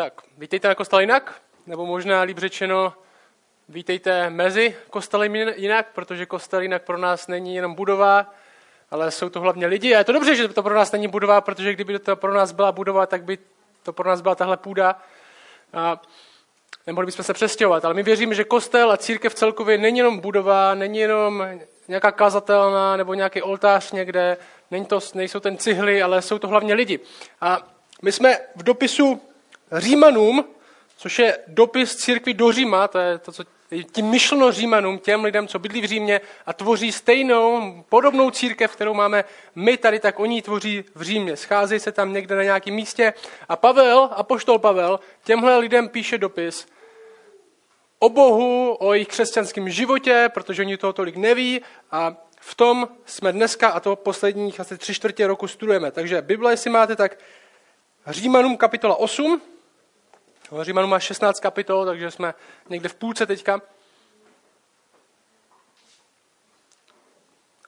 [0.00, 1.34] Tak, vítejte na kostel jinak,
[1.66, 2.94] nebo možná líp řečeno,
[3.68, 8.26] vítejte mezi kostelem jinak, protože kostel jinak pro nás není jenom budova,
[8.90, 9.94] ale jsou to hlavně lidi.
[9.94, 12.52] A je to dobře, že to pro nás není budova, protože kdyby to pro nás
[12.52, 13.38] byla budova, tak by
[13.82, 14.96] to pro nás byla tahle půda.
[15.72, 16.02] A
[16.86, 17.84] nemohli bychom se přestěhovat.
[17.84, 21.48] Ale my věříme, že kostel a církev celkově není jenom budova, není jenom
[21.88, 24.36] nějaká kazatelná nebo nějaký oltář někde,
[24.70, 27.00] není to, nejsou ten cihly, ale jsou to hlavně lidi.
[27.40, 27.58] A
[28.02, 29.29] my jsme v dopisu
[29.72, 30.44] Římanům,
[30.96, 33.44] což je dopis církvi do Říma, to je to, co
[33.92, 38.94] tím myšleno Římanům, těm lidem, co bydlí v Římě a tvoří stejnou, podobnou církev, kterou
[38.94, 41.36] máme my tady, tak oni tvoří v Římě.
[41.36, 43.14] Scházejí se tam někde na nějakém místě
[43.48, 46.66] a Pavel, apoštol Pavel, těmhle lidem píše dopis
[47.98, 53.32] o Bohu, o jejich křesťanském životě, protože oni toho tolik neví a v tom jsme
[53.32, 55.90] dneska a to posledních asi tři čtvrtě roku studujeme.
[55.90, 57.18] Takže Bible, jestli máte, tak
[58.06, 59.42] Římanům kapitola 8,
[60.62, 62.34] Římanům má 16 kapitol, takže jsme
[62.68, 63.62] někde v půlce teďka.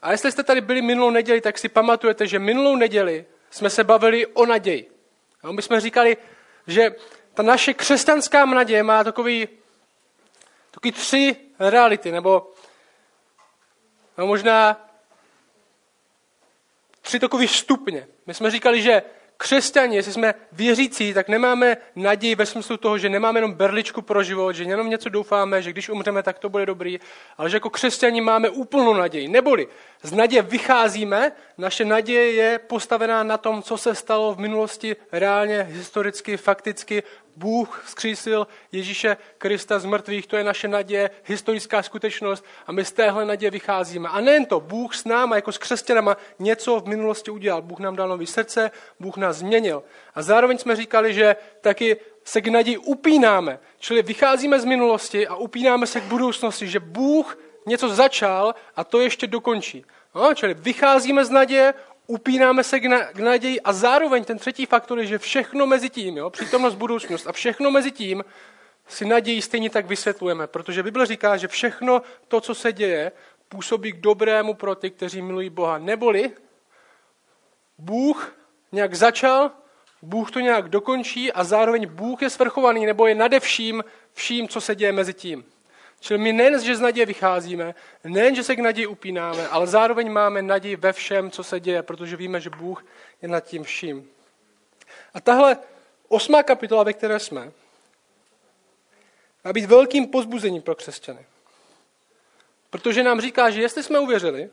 [0.02, 3.84] A jestli jste tady byli minulou neděli, tak si pamatujete, že minulou neděli jsme se
[3.84, 4.90] bavili o naději.
[5.42, 6.16] A my jsme říkali,
[6.66, 6.94] že
[7.34, 9.48] ta naše křesťanská naděje má takový,
[10.70, 12.50] takový tři reality, nebo
[14.18, 14.88] no možná
[17.00, 18.08] tři takové stupně.
[18.26, 19.02] My jsme říkali, že
[19.42, 24.22] křesťani, jestli jsme věřící, tak nemáme naději ve smyslu toho, že nemáme jenom berličku pro
[24.22, 27.00] život, že jenom něco doufáme, že když umřeme, tak to bude dobrý,
[27.38, 29.28] ale že jako křesťani máme úplnou naději.
[29.28, 29.68] Neboli
[30.02, 35.62] z naděje vycházíme, naše naděje je postavená na tom, co se stalo v minulosti reálně,
[35.62, 37.02] historicky, fakticky,
[37.36, 42.92] Bůh vzkřísil Ježíše Krista z mrtvých, to je naše naděje, historická skutečnost a my z
[42.92, 44.08] téhle naděje vycházíme.
[44.08, 47.62] A nejen to, Bůh s náma jako s křesťanama něco v minulosti udělal.
[47.62, 49.82] Bůh nám dal nový srdce, Bůh nás změnil.
[50.14, 53.58] A zároveň jsme říkali, že taky se k naději upínáme.
[53.78, 59.00] Čili vycházíme z minulosti a upínáme se k budoucnosti, že Bůh něco začal a to
[59.00, 59.84] ještě dokončí.
[60.14, 61.74] No, čili vycházíme z naděje,
[62.06, 66.30] upínáme se k, naději a zároveň ten třetí faktor je, že všechno mezi tím, jo,
[66.30, 68.24] přítomnost, budoucnost a všechno mezi tím
[68.88, 73.12] si naději stejně tak vysvětlujeme, protože Bible říká, že všechno to, co se děje,
[73.48, 75.78] působí k dobrému pro ty, kteří milují Boha.
[75.78, 76.30] Neboli
[77.78, 78.36] Bůh
[78.72, 79.50] nějak začal,
[80.02, 84.60] Bůh to nějak dokončí a zároveň Bůh je svrchovaný nebo je nade vším, vším, co
[84.60, 85.44] se děje mezi tím.
[86.02, 87.74] Čili my nejen, že z naděje vycházíme,
[88.04, 91.82] nejen, že se k naději upínáme, ale zároveň máme naději ve všem, co se děje,
[91.82, 92.84] protože víme, že Bůh
[93.22, 94.08] je nad tím vším.
[95.14, 95.58] A tahle
[96.08, 97.52] osmá kapitola, ve které jsme,
[99.44, 101.26] má být velkým pozbuzením pro křesťany.
[102.70, 104.50] Protože nám říká, že jestli jsme uvěřili,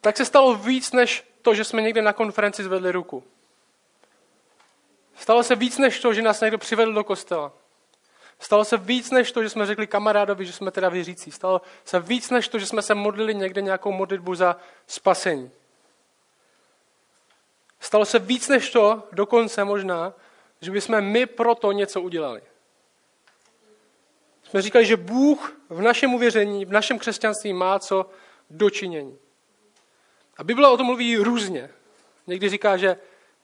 [0.00, 3.24] tak se stalo víc než to, že jsme někde na konferenci zvedli ruku.
[5.16, 7.52] Stalo se víc než to, že nás někdo přivedl do kostela.
[8.40, 11.30] Stalo se víc než to, že jsme řekli kamarádovi, že jsme teda věřící.
[11.30, 14.56] Stalo se víc než to, že jsme se modlili někde nějakou modlitbu za
[14.86, 15.50] spasení.
[17.80, 20.14] Stalo se víc než to, dokonce možná,
[20.60, 22.42] že bychom my proto něco udělali.
[24.42, 28.10] Jsme říkali, že Bůh v našem uvěření, v našem křesťanství má co
[28.50, 29.18] dočinění.
[30.36, 31.70] A Bible o tom mluví různě.
[32.26, 32.96] Někdy říká, že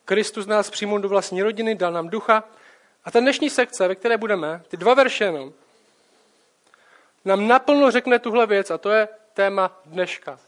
[0.05, 2.45] Kristus nás přijmul do vlastní rodiny, dal nám ducha,
[3.05, 5.53] a ta dnešní sekce, ve které budeme, ty dva verše jenom,
[7.25, 10.41] nám naplno řekne tuhle věc a to je téma dneška.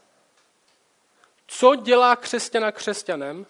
[1.47, 3.45] Co dělá křesťana křesťanem?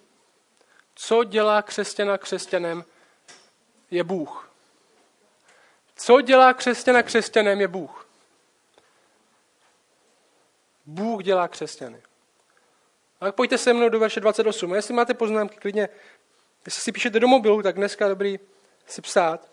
[0.95, 2.83] Co dělá křesťana křesťanem?
[3.91, 4.49] Je Bůh.
[5.95, 7.61] Co dělá křesťana křesťanem?
[7.61, 8.07] Je Bůh.
[10.85, 12.01] Bůh dělá křesťany.
[13.21, 14.73] A pojďte se mnou do verše 28.
[14.73, 15.89] A jestli máte poznámky, klidně,
[16.65, 18.39] jestli si píšete do mobilu, tak dneska dobrý
[18.87, 19.51] si psát.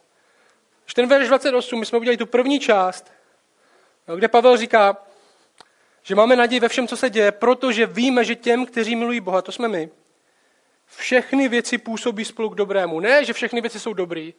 [0.87, 3.13] Že ten verš 28, my jsme udělali tu první část,
[4.17, 4.97] kde Pavel říká,
[6.03, 9.43] že máme naději ve všem, co se děje, protože víme, že těm, kteří milují Boha,
[9.43, 9.91] to jsme my,
[10.97, 13.01] všechny věci působí spolu k dobrému.
[13.01, 14.35] Ne, že všechny věci jsou dobrý,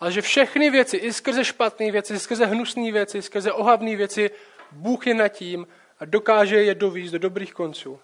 [0.00, 4.30] ale že všechny věci, i skrze špatné věci, i skrze hnusné věci, skrze ohavné věci,
[4.72, 5.66] Bůh je nad tím
[6.00, 8.00] a dokáže je dovízt do dobrých konců.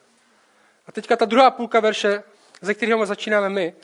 [0.87, 2.23] A teďka ta druhá půlka verše,
[2.61, 3.75] ze kterého začínáme my,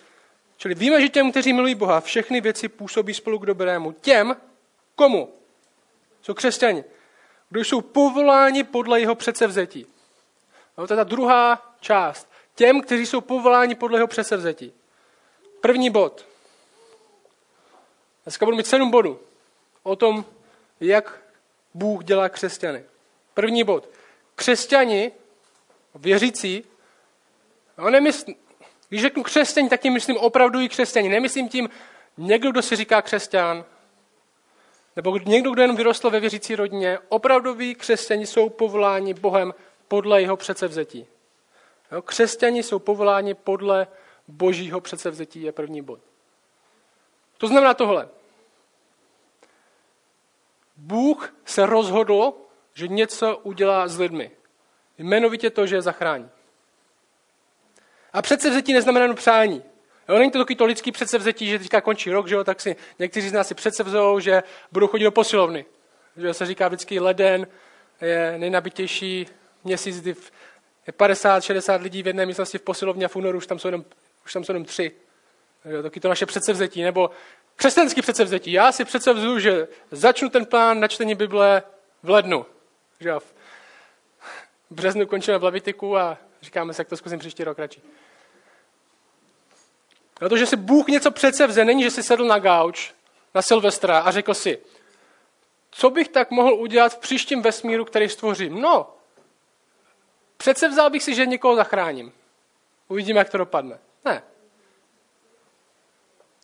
[0.61, 3.93] Čili víme, že těm, kteří milují Boha, všechny věci působí spolu k dobrému.
[3.93, 4.37] Těm,
[4.95, 5.35] komu?
[6.23, 6.85] Jsou křesťani.
[7.49, 9.87] Kdo jsou povoláni podle jeho předsevzetí.
[10.79, 12.29] No, to je ta druhá část.
[12.55, 14.73] Těm, kteří jsou povoláni podle jeho předsevzetí.
[15.61, 16.27] První bod.
[18.25, 19.21] Dneska budu mít sedm bodů
[19.83, 20.25] o tom,
[20.81, 21.21] jak
[21.75, 22.85] Bůh dělá křesťany.
[23.35, 23.89] První bod.
[24.35, 25.13] Křesťani,
[25.95, 26.65] věřící,
[27.79, 28.25] no nemysl,
[28.91, 31.09] Když řeknu křesťaní, tak tím myslím opravdu i křesťaní.
[31.09, 31.71] Nemyslím tím
[32.17, 33.65] někdo, kdo si říká křesťan,
[34.97, 36.99] nebo někdo, kdo jenom vyrostl ve věřící rodině.
[37.09, 39.55] Opravdoví křesťani jsou povoláni Bohem
[39.89, 41.07] podle jeho předsevzetí.
[41.93, 42.03] Jo?
[42.03, 43.87] Křesťani jsou povoláni podle
[44.29, 46.01] božího předsevzetí, je první bod.
[47.39, 48.09] To znamená tohle.
[50.77, 52.33] Bůh se rozhodl,
[52.75, 54.31] že něco udělá s lidmi.
[54.99, 56.29] Jmenovitě to, že je zachrání.
[58.12, 59.62] A předsevzetí neznamená jenom přání.
[60.09, 62.77] Jo, není to takový to lidský předsevzetí, že teďka končí rok, že jo, tak si
[62.99, 64.43] někteří z nás si předsevzou, že
[64.73, 65.65] budou chodit do posilovny.
[66.17, 67.47] Že se říká vždycky leden
[68.01, 69.27] je nejnabitější
[69.65, 70.15] měsíc, kdy
[70.87, 73.85] je 50-60 lidí v jedné místnosti v posilovně a v únoru už tam jsou jenom,
[74.25, 74.93] už tam jsou jenom tři.
[75.65, 76.83] Jo, taky to naše předsevzetí.
[76.83, 77.11] Nebo
[77.56, 78.53] křesťanský předsevzetí.
[78.53, 81.63] Já si předsevzu, že začnu ten plán na čtení Bible
[82.03, 82.47] v lednu.
[83.01, 83.35] Že v
[84.71, 87.83] březnu končíme v Levitiku a říkáme se, jak to zkusím příští rok radši.
[90.15, 92.95] Protože si Bůh něco předsevze, není, že si sedl na gauč
[93.35, 94.59] na Silvestra a řekl si,
[95.71, 98.61] co bych tak mohl udělat v příštím vesmíru, který stvořím?
[98.61, 98.95] No,
[100.37, 102.13] přece vzal bych si, že někoho zachráním.
[102.89, 103.79] Uvidíme, jak to dopadne.
[104.05, 104.23] Ne.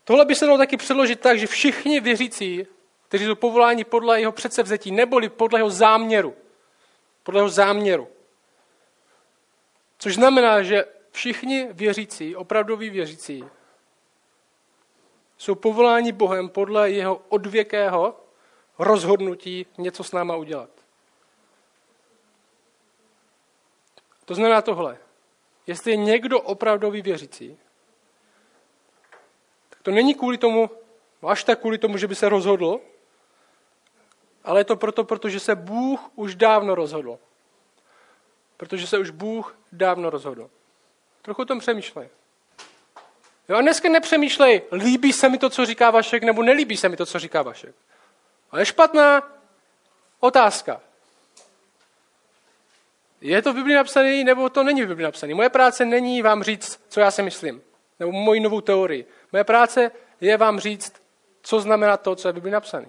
[0.04, 2.66] Tohle by se dalo taky předložit tak, že všichni věřící,
[3.08, 6.34] kteří jsou povoláni podle jeho předsevzetí, neboli podle jeho záměru.
[7.22, 8.08] Podle jeho záměru.
[10.06, 13.44] Což znamená, že všichni věřící, opravdoví věřící,
[15.38, 18.20] jsou povoláni Bohem podle jeho odvěkého
[18.78, 20.70] rozhodnutí něco s náma udělat.
[24.24, 24.98] To znamená tohle.
[25.66, 27.58] Jestli je někdo opravdový věřící,
[29.68, 30.70] tak to není kvůli tomu,
[31.22, 32.80] až tak kvůli tomu, že by se rozhodl,
[34.44, 37.18] ale je to proto, protože se Bůh už dávno rozhodl.
[38.56, 40.50] Protože se už Bůh dávno rozhodl.
[41.22, 42.08] Trochu o tom přemýšlej.
[43.48, 46.96] Jo, a dneska nepřemýšlej, líbí se mi to, co říká Vašek, nebo nelíbí se mi
[46.96, 47.74] to, co říká Vašek.
[48.50, 49.32] Ale špatná
[50.20, 50.80] otázka.
[53.20, 55.34] Je to v Biblii napsaný, nebo to není v Biblii napsaný?
[55.34, 57.62] Moje práce není vám říct, co já si myslím,
[57.98, 59.06] nebo moji novou teorii.
[59.32, 61.02] Moje práce je vám říct,
[61.42, 62.86] co znamená to, co je v Biblii napsaný.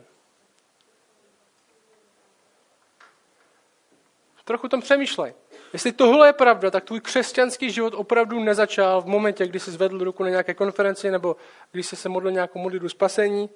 [4.47, 5.33] Trochu tom přemýšlej.
[5.73, 10.03] Jestli tohle je pravda, tak tvůj křesťanský život opravdu nezačal v momentě, kdy jsi zvedl
[10.03, 11.35] ruku na nějaké konferenci nebo
[11.71, 13.49] když jsi se modlil nějakou modlitbu spasení.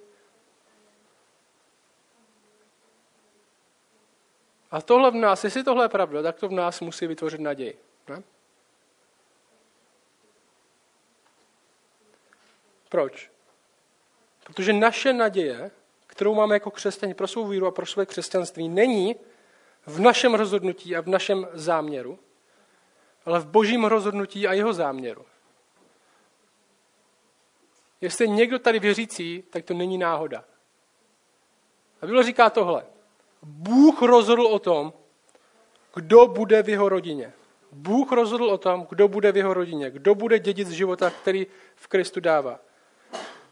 [4.71, 7.79] A tohle v nás, jestli tohle je pravda, tak to v nás musí vytvořit naději.
[8.07, 8.23] Ne?
[12.89, 13.31] Proč?
[14.43, 15.71] Protože naše naděje,
[16.07, 19.15] kterou máme jako křesťani pro svou víru a pro své křesťanství, není
[19.85, 22.19] v našem rozhodnutí a v našem záměru,
[23.25, 25.25] ale v božím rozhodnutí a jeho záměru.
[28.01, 30.43] Jestli někdo tady věřící, tak to není náhoda.
[32.01, 32.85] A Bible říká tohle.
[33.41, 34.93] Bůh rozhodl o tom,
[35.95, 37.33] kdo bude v jeho rodině.
[37.71, 41.47] Bůh rozhodl o tom, kdo bude v jeho rodině, kdo bude dědit z života, který
[41.75, 42.59] v Kristu dává.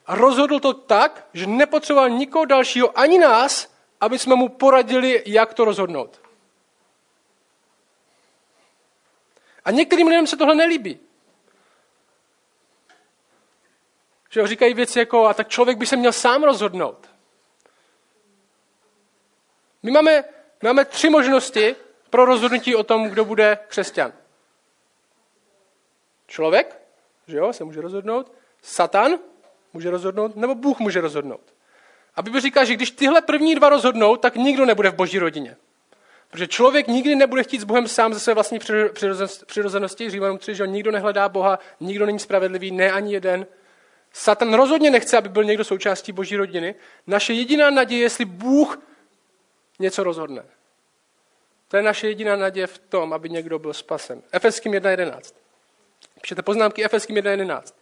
[0.05, 5.53] A rozhodl to tak, že nepotřeboval nikoho dalšího, ani nás, aby jsme mu poradili, jak
[5.53, 6.21] to rozhodnout.
[9.65, 10.99] A některým lidem se tohle nelíbí.
[14.29, 17.09] Že říkají věci jako, a tak člověk by se měl sám rozhodnout.
[19.83, 20.23] My máme,
[20.61, 21.75] my máme tři možnosti
[22.09, 24.13] pro rozhodnutí o tom, kdo bude křesťan.
[26.27, 26.81] Člověk,
[27.27, 29.19] že jo, se může rozhodnout, Satan
[29.73, 31.53] může rozhodnout, nebo Bůh může rozhodnout.
[32.19, 35.55] A Bible říká, že když tyhle první dva rozhodnou, tak nikdo nebude v boží rodině.
[36.31, 38.59] Protože člověk nikdy nebude chtít s Bohem sám ze své vlastní
[39.45, 40.09] přirozenosti.
[40.09, 43.47] Římanům 3, že nikdo nehledá Boha, nikdo není spravedlivý, ne ani jeden.
[44.13, 46.75] Satan rozhodně nechce, aby byl někdo součástí boží rodiny.
[47.07, 48.81] Naše jediná naděje, jestli Bůh
[49.79, 50.43] něco rozhodne.
[51.67, 54.21] To je naše jediná naděje v tom, aby někdo byl spasen.
[54.31, 55.33] Efeským 1.11.
[56.21, 57.78] Píšete poznámky Efeským 1.11.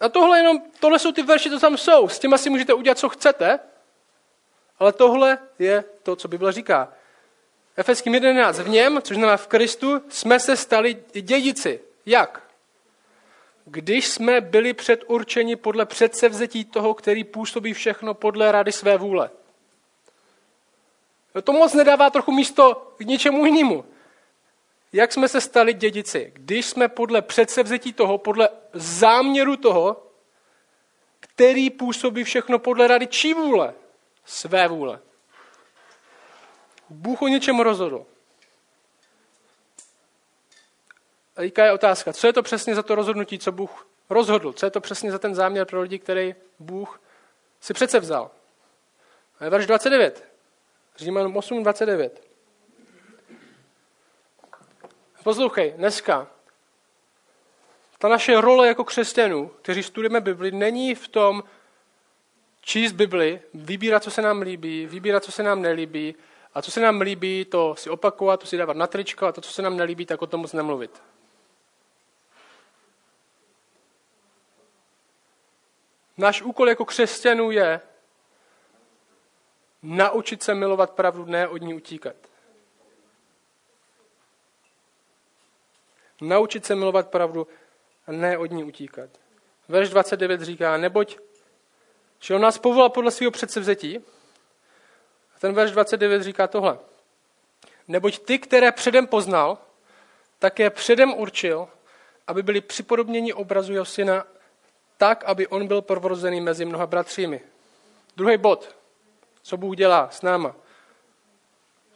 [0.00, 2.08] A tohle, jenom, tohle jsou ty verše, co tam jsou.
[2.08, 3.58] S těma si můžete udělat, co chcete,
[4.78, 6.92] ale tohle je to, co Bible říká.
[7.76, 8.58] Efeským 11.
[8.58, 11.80] V něm, což znamená v Kristu, jsme se stali dědici.
[12.06, 12.42] Jak?
[13.64, 19.30] Když jsme byli předurčeni podle předsevzetí toho, který působí všechno podle rady své vůle.
[21.34, 23.84] No to moc nedává trochu místo k něčemu jinému.
[24.96, 26.32] Jak jsme se stali dědici?
[26.34, 30.06] Když jsme podle předsevzetí toho, podle záměru toho,
[31.20, 33.74] který působí všechno podle rady čí vůle?
[34.24, 35.00] Své vůle.
[36.88, 38.06] Bůh o něčem rozhodl.
[41.36, 44.52] A teďka je otázka, co je to přesně za to rozhodnutí, co Bůh rozhodl?
[44.52, 47.00] Co je to přesně za ten záměr pro lidi, který Bůh
[47.60, 48.30] si přece vzal?
[49.38, 50.28] A je verš 29.
[50.96, 52.25] Římanům 8, 29.
[55.26, 56.26] Poslouchej, dneska
[57.98, 61.44] ta naše role jako křesťanů, kteří studujeme Bibli, není v tom
[62.60, 66.14] číst Bibli, vybírat, co se nám líbí, vybírat, co se nám nelíbí,
[66.54, 69.40] a co se nám líbí, to si opakovat, to si dávat na tričko, a to,
[69.40, 71.02] co se nám nelíbí, tak o tom moc nemluvit.
[76.16, 77.80] Náš úkol jako křesťanů je
[79.82, 82.16] naučit se milovat pravdu, ne od ní utíkat.
[86.20, 87.46] Naučit se milovat pravdu
[88.06, 89.10] a ne od ní utíkat.
[89.68, 91.18] Verš 29 říká, neboť,
[92.20, 93.98] že on nás povolal podle svého předsevzetí.
[95.36, 96.78] A ten verš 29 říká tohle.
[97.88, 99.58] Neboť ty, které předem poznal,
[100.38, 101.68] také předem určil,
[102.26, 104.26] aby byli připodobněni obrazu jeho syna
[104.96, 107.40] tak, aby on byl prvorozený mezi mnoha bratřími.
[108.16, 108.76] Druhý bod,
[109.42, 110.56] co Bůh dělá s náma.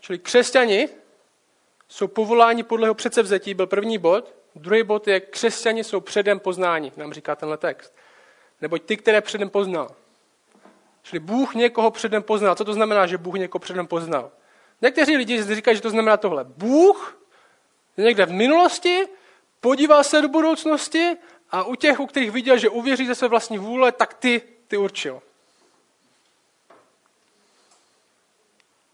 [0.01, 0.89] Čili křesťani
[1.91, 4.35] jsou povoláni podle jeho předsevzetí, byl první bod.
[4.55, 7.95] Druhý bod je, křesťani jsou předem poznáni, nám říká tenhle text.
[8.61, 9.91] Neboť ty, které předem poznal.
[11.03, 12.55] Čili Bůh někoho předem poznal.
[12.55, 14.31] Co to znamená, že Bůh někoho předem poznal?
[14.83, 16.45] Někteří lidi říkají, že to znamená tohle.
[16.45, 17.19] Bůh
[17.97, 19.09] někde v minulosti
[19.61, 21.17] podíval se do budoucnosti
[21.51, 24.77] a u těch, u kterých viděl, že uvěří ze své vlastní vůle, tak ty, ty
[24.77, 25.23] určil.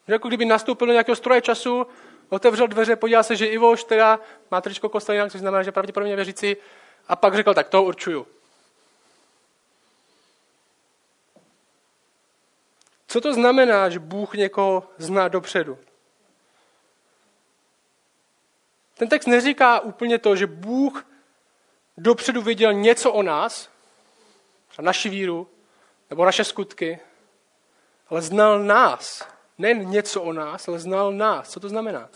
[0.06, 1.86] Že jako kdyby nastoupil do nějakého stroje času,
[2.28, 6.56] otevřel dveře, podíval se, že Ivoš teda má tričko kostelina, což znamená, že pravděpodobně věřící,
[7.09, 8.26] a pak řekl, tak to určuju.
[13.09, 15.78] Co to znamená, že Bůh někoho zná dopředu?
[18.95, 21.06] Ten text neříká úplně to, že Bůh
[21.97, 23.71] dopředu věděl něco o nás,
[24.80, 25.49] naši víru,
[26.11, 26.99] nebo naše skutky,
[28.09, 29.28] ale znal nás.
[29.58, 31.50] Nejen něco o nás, ale znal nás.
[31.50, 32.10] Co to znamená?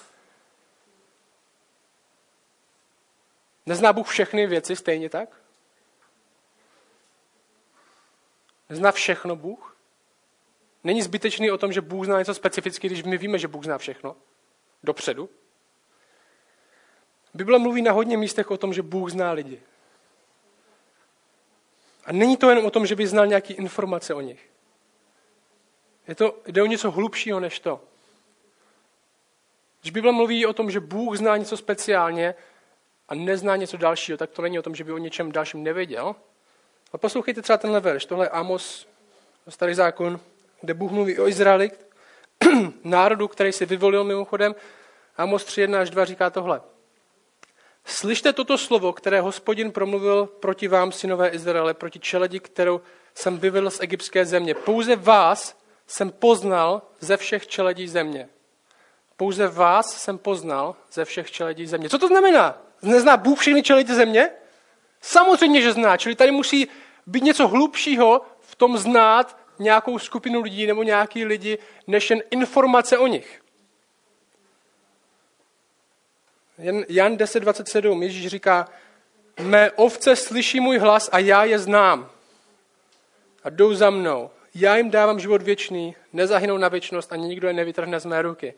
[3.66, 5.28] Nezná Bůh všechny věci stejně tak?
[8.68, 9.76] Nezná všechno Bůh?
[10.85, 13.78] Není zbytečný o tom, že Bůh zná něco specificky, když my víme, že Bůh zná
[13.78, 14.16] všechno?
[14.82, 15.30] Dopředu?
[17.35, 19.62] Bible mluví na hodně místech o tom, že Bůh zná lidi.
[22.04, 24.50] A není to jen o tom, že by znal nějaké informace o nich.
[26.11, 27.81] Je to, jde o něco hlubšího než to.
[29.81, 32.35] Když Bible mluví o tom, že Bůh zná něco speciálně
[33.09, 36.14] a nezná něco dalšího, tak to není o tom, že by o něčem dalším nevěděl.
[36.93, 38.05] A poslouchejte třeba tenhle verš.
[38.05, 38.87] Tohle je Amos,
[39.49, 40.21] starý zákon,
[40.61, 41.71] kde Bůh mluví o Izraeli,
[42.85, 44.55] národu, který si vyvolil mimochodem.
[45.17, 46.61] Amos 3, 1 až 2 říká tohle.
[47.85, 52.81] Slyšte toto slovo, které hospodin promluvil proti vám, synové Izraele, proti čeledi, kterou
[53.14, 54.55] jsem vyvedl z egyptské země.
[54.55, 55.60] Pouze vás
[55.90, 58.28] jsem poznal ze všech čeledí země.
[59.16, 61.88] Pouze vás jsem poznal ze všech čeledí země.
[61.88, 62.59] Co to znamená?
[62.82, 64.30] Nezná Bůh všechny čeledi země?
[65.00, 65.97] Samozřejmě, že zná.
[65.97, 66.68] Čili tady musí
[67.06, 72.99] být něco hlubšího v tom znát nějakou skupinu lidí nebo nějaký lidi, než jen informace
[72.99, 73.42] o nich.
[76.88, 78.68] Jan 10.27, Ježíš říká,
[79.40, 82.11] mé ovce slyší můj hlas a já je znám.
[83.44, 84.30] A jdou za mnou.
[84.54, 88.54] Já jim dávám život věčný, nezahynou na věčnost, ani nikdo je nevytrhne z mé ruky.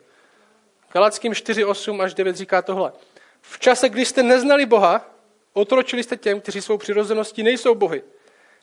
[0.93, 2.93] Galackým 4.8 až 9 říká tohle.
[3.41, 5.09] V čase, kdy jste neznali Boha,
[5.53, 8.03] otročili jste těm, kteří svou přirozeností nejsou bohy.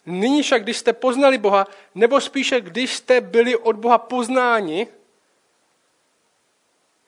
[0.06, 4.87] Nyní však, když jste poznali Boha, nebo spíše, když jste byli od Boha poznáni,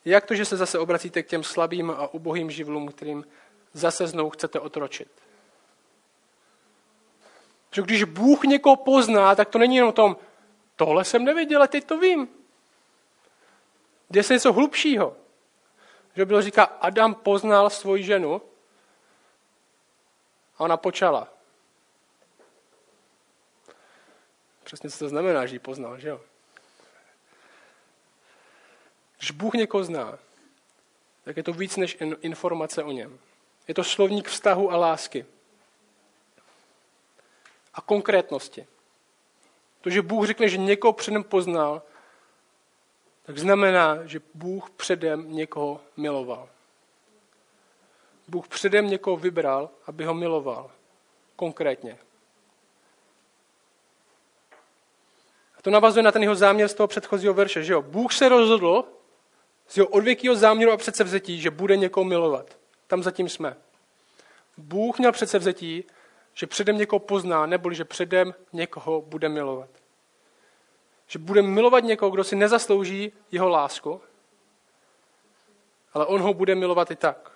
[0.05, 3.25] jak to, že se zase obracíte k těm slabým a ubohým živlům, kterým
[3.73, 5.22] zase znovu chcete otročit?
[7.73, 10.17] Že když Bůh někoho pozná, tak to není jenom o tom,
[10.77, 12.29] tohle jsem nevěděl a teď to vím.
[14.11, 15.17] Jde se něco hlubšího.
[16.17, 18.43] Že bylo říká, Adam poznal svoji ženu
[20.57, 21.29] a ona počala.
[24.65, 26.21] Přesně co to znamená, že ji poznal, že jo?
[29.19, 30.19] Když Bůh někoho zná,
[31.25, 33.19] tak je to víc než informace o něm.
[33.69, 35.27] Je to slovník vztahu a lásky.
[37.75, 38.67] A konkrétnosti.
[39.81, 41.83] To, že Bůh řekne, že někoho předem poznal,
[43.23, 46.49] tak znamená, že Bůh předem někoho miloval.
[48.29, 50.71] Bůh předem někoho vybral, aby ho miloval.
[51.37, 51.99] Konkrétně.
[55.59, 57.83] A to navazuje na ten jeho záměr z toho předchozího verše, že jo?
[57.83, 58.85] Bůh se rozhodl,
[59.69, 62.57] z jeho odvěkýho záměru a předsevzetí, že bude někoho milovat.
[62.87, 63.57] Tam zatím jsme.
[64.57, 65.85] Bůh měl přece vzetí,
[66.35, 69.71] že předem někoho pozná, neboli že předem někoho bude milovat.
[71.07, 74.01] Že bude milovat někoho, kdo si nezaslouží jeho lásku,
[75.93, 77.33] ale on ho bude milovat i tak.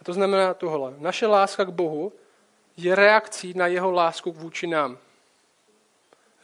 [0.00, 0.94] A to znamená tohle.
[0.98, 2.12] Naše láska k Bohu
[2.76, 4.98] je reakcí na jeho lásku vůči nám.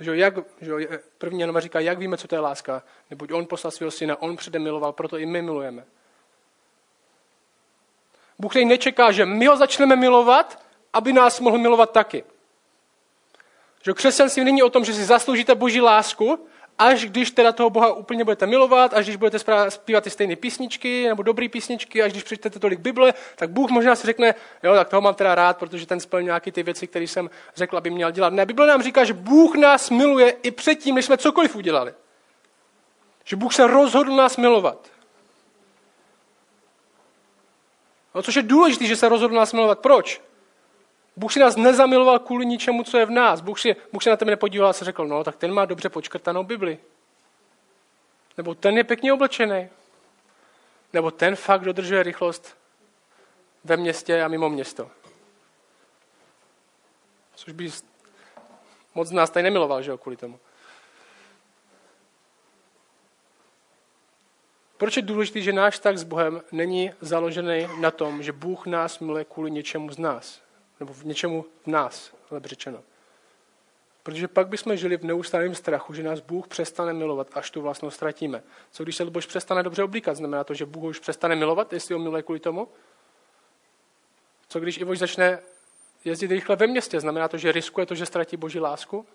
[0.01, 0.73] Že jak, že
[1.19, 2.83] první Janova říká, jak víme, co to je láska.
[3.11, 5.85] Neboť on poslal svého syna, on předem miloval, proto i my milujeme.
[8.39, 10.59] Bůh tady nečeká, že my ho začneme milovat,
[10.93, 12.25] aby nás mohl milovat taky.
[13.85, 16.47] Že křesťanství není o tom, že si zasloužíte boží lásku,
[16.79, 19.39] až když teda toho Boha úplně budete milovat, až když budete
[19.71, 23.95] zpívat ty stejné písničky nebo dobré písničky, až když přečtete tolik Bible, tak Bůh možná
[23.95, 27.05] si řekne, jo, tak toho mám teda rád, protože ten splní nějaké ty věci, které
[27.05, 28.33] jsem řekl, aby měl dělat.
[28.33, 31.95] Ne, Bible nám říká, že Bůh nás miluje i předtím, než jsme cokoliv udělali.
[33.25, 34.92] Že Bůh se rozhodl nás milovat.
[38.15, 39.79] No, což je důležité, že se rozhodl nás milovat.
[39.79, 40.21] Proč?
[41.17, 43.41] Bůh si nás nezamiloval kvůli ničemu, co je v nás.
[43.41, 45.89] Bůh, si, Bůh se na tebe nepodíval a se řekl, no tak ten má dobře
[45.89, 46.79] počkrtanou Bibli.
[48.37, 49.69] Nebo ten je pěkně oblečený.
[50.93, 52.57] Nebo ten fakt dodržuje rychlost
[53.65, 54.91] ve městě a mimo město.
[57.35, 57.71] Což by
[58.95, 60.39] moc nás tady nemiloval, že jo, kvůli tomu.
[64.83, 68.99] Proč je důležité, že náš tak s Bohem není založený na tom, že Bůh nás
[68.99, 70.41] miluje kvůli něčemu z nás?
[70.81, 72.83] Nebo v něčemu v nás, ale řečeno.
[74.03, 77.97] Protože pak bychom žili v neustálém strachu, že nás Bůh přestane milovat, až tu vlastnost
[77.97, 78.43] ztratíme.
[78.71, 80.17] Co když se Luboš přestane dobře oblíkat?
[80.17, 82.69] Znamená to, že Bůh už přestane milovat, jestli ho miluje kvůli tomu?
[84.49, 85.39] Co když Ivoš začne
[86.05, 87.01] jezdit rychle ve městě?
[87.01, 89.07] Znamená to, že riskuje to, že ztratí boží lásku?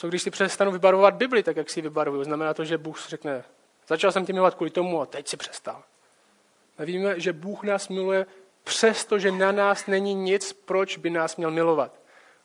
[0.00, 2.24] Co když si přestanu vybarvovat Bibli, tak jak si ji vybarvuju?
[2.24, 3.44] Znamená to, že Bůh řekne,
[3.88, 5.82] začal jsem tě milovat kvůli tomu a teď si přestal.
[6.78, 8.26] A víme, že Bůh nás miluje
[8.64, 12.00] přesto, že na nás není nic, proč by nás měl milovat.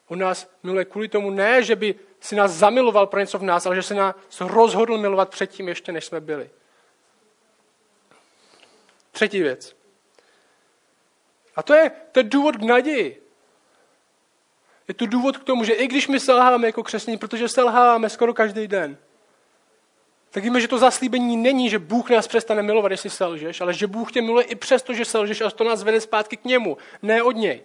[0.07, 3.65] On nás miluje kvůli tomu ne, že by si nás zamiloval pro něco v nás,
[3.65, 6.50] ale že se nás rozhodl milovat předtím, ještě než jsme byli.
[9.11, 9.75] Třetí věc.
[11.55, 13.25] A to je, to je důvod k naději.
[14.87, 18.33] Je to důvod k tomu, že i když my selháváme jako křesní, protože selháváme skoro
[18.33, 18.98] každý den,
[20.29, 23.87] tak víme, že to zaslíbení není, že Bůh nás přestane milovat, jestli selžeš, ale že
[23.87, 27.24] Bůh tě miluje i přesto, že selžeš a to nás vede zpátky k němu, ne
[27.24, 27.61] od něj.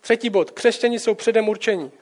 [0.00, 0.50] Třetí bod.
[0.50, 1.92] Křesťani jsou předem určení.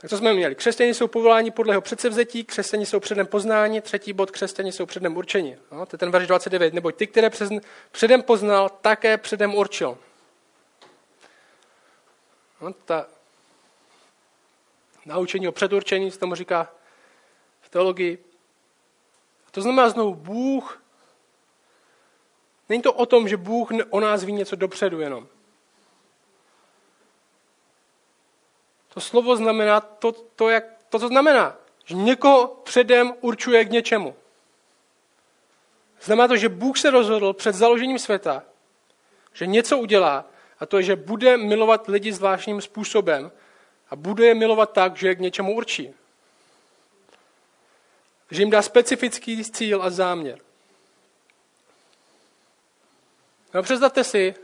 [0.00, 0.54] Tak co jsme měli?
[0.54, 5.16] Křesťani jsou povoláni podle jeho předsevzetí, křesťani jsou předem poznání, třetí bod, křesťani jsou předem
[5.16, 5.56] určení.
[5.72, 6.74] No, to je ten verš 29.
[6.74, 7.30] Neboť ty, které
[7.92, 9.98] předem poznal, také předem určil.
[12.60, 13.06] No, ta
[15.06, 16.72] naučení o předurčení, se tomu říká
[17.60, 18.24] v teologii.
[19.50, 20.82] To znamená znovu, Bůh,
[22.68, 25.28] není to o tom, že Bůh o nás ví něco dopředu jenom.
[28.94, 34.14] To slovo znamená to, to, jak, to, co znamená, že někoho předem určuje k něčemu.
[36.02, 38.42] Znamená to, že Bůh se rozhodl před založením světa,
[39.32, 40.24] že něco udělá,
[40.60, 43.32] a to je, že bude milovat lidi zvláštním způsobem
[43.90, 45.94] a bude je milovat tak, že je k něčemu určí.
[48.30, 50.38] Že jim dá specifický cíl a záměr.
[53.54, 54.34] No, představte si,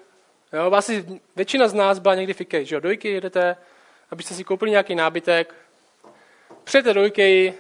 [0.53, 0.91] jo, vás
[1.37, 3.57] většina z nás byla někdy v IKEA, že jo, do IKEA jedete,
[4.11, 5.55] abyste si koupili nějaký nábytek,
[6.65, 7.53] přijete do IKEA,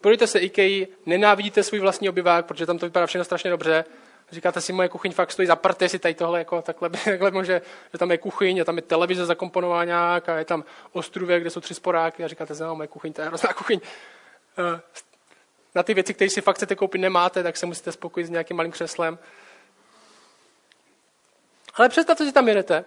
[0.00, 3.84] projdete se IKEA, nenávidíte svůj vlastní obyvák, protože tam to vypadá všechno strašně dobře,
[4.32, 7.62] Říkáte si, moje kuchyň fakt stojí za prty, si tady tohle jako takhle, takhle může,
[7.92, 11.50] že tam je kuchyň, a tam je televize zakomponovaná nějak a je tam ostrůvek, kde
[11.50, 13.80] jsou tři sporáky a říkáte si, no, moje kuchyň, to je hrozná kuchyň.
[14.58, 14.80] Eh,
[15.74, 18.56] na ty věci, které si fakt chcete koupit, nemáte, tak se musíte spokojit s nějakým
[18.56, 19.18] malým křeslem.
[21.74, 22.84] Ale představte si, tam jedete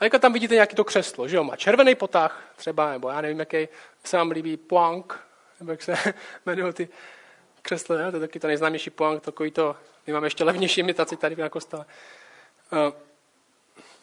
[0.00, 3.20] a jako tam vidíte nějaký to křeslo, že jo, má červený potah třeba, nebo já
[3.20, 3.68] nevím, jaký
[4.04, 5.20] se vám líbí, poang,
[5.60, 5.94] nebo jak se
[6.46, 6.88] jmenují ty
[7.62, 8.10] křesle, ne?
[8.10, 11.48] to je taky to nejznámější poang, takový to my máme ještě levnější imitaci tady na
[11.48, 11.84] kostele.
[12.72, 12.92] Eh,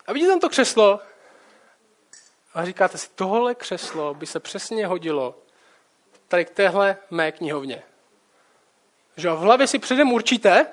[0.08, 1.00] a vidíte tam to křeslo
[2.54, 5.36] a říkáte si, tohle křeslo by se přesně hodilo
[6.28, 7.84] tady k téhle mé knihovně.
[9.18, 10.66] Že v hlavě si předem určíte,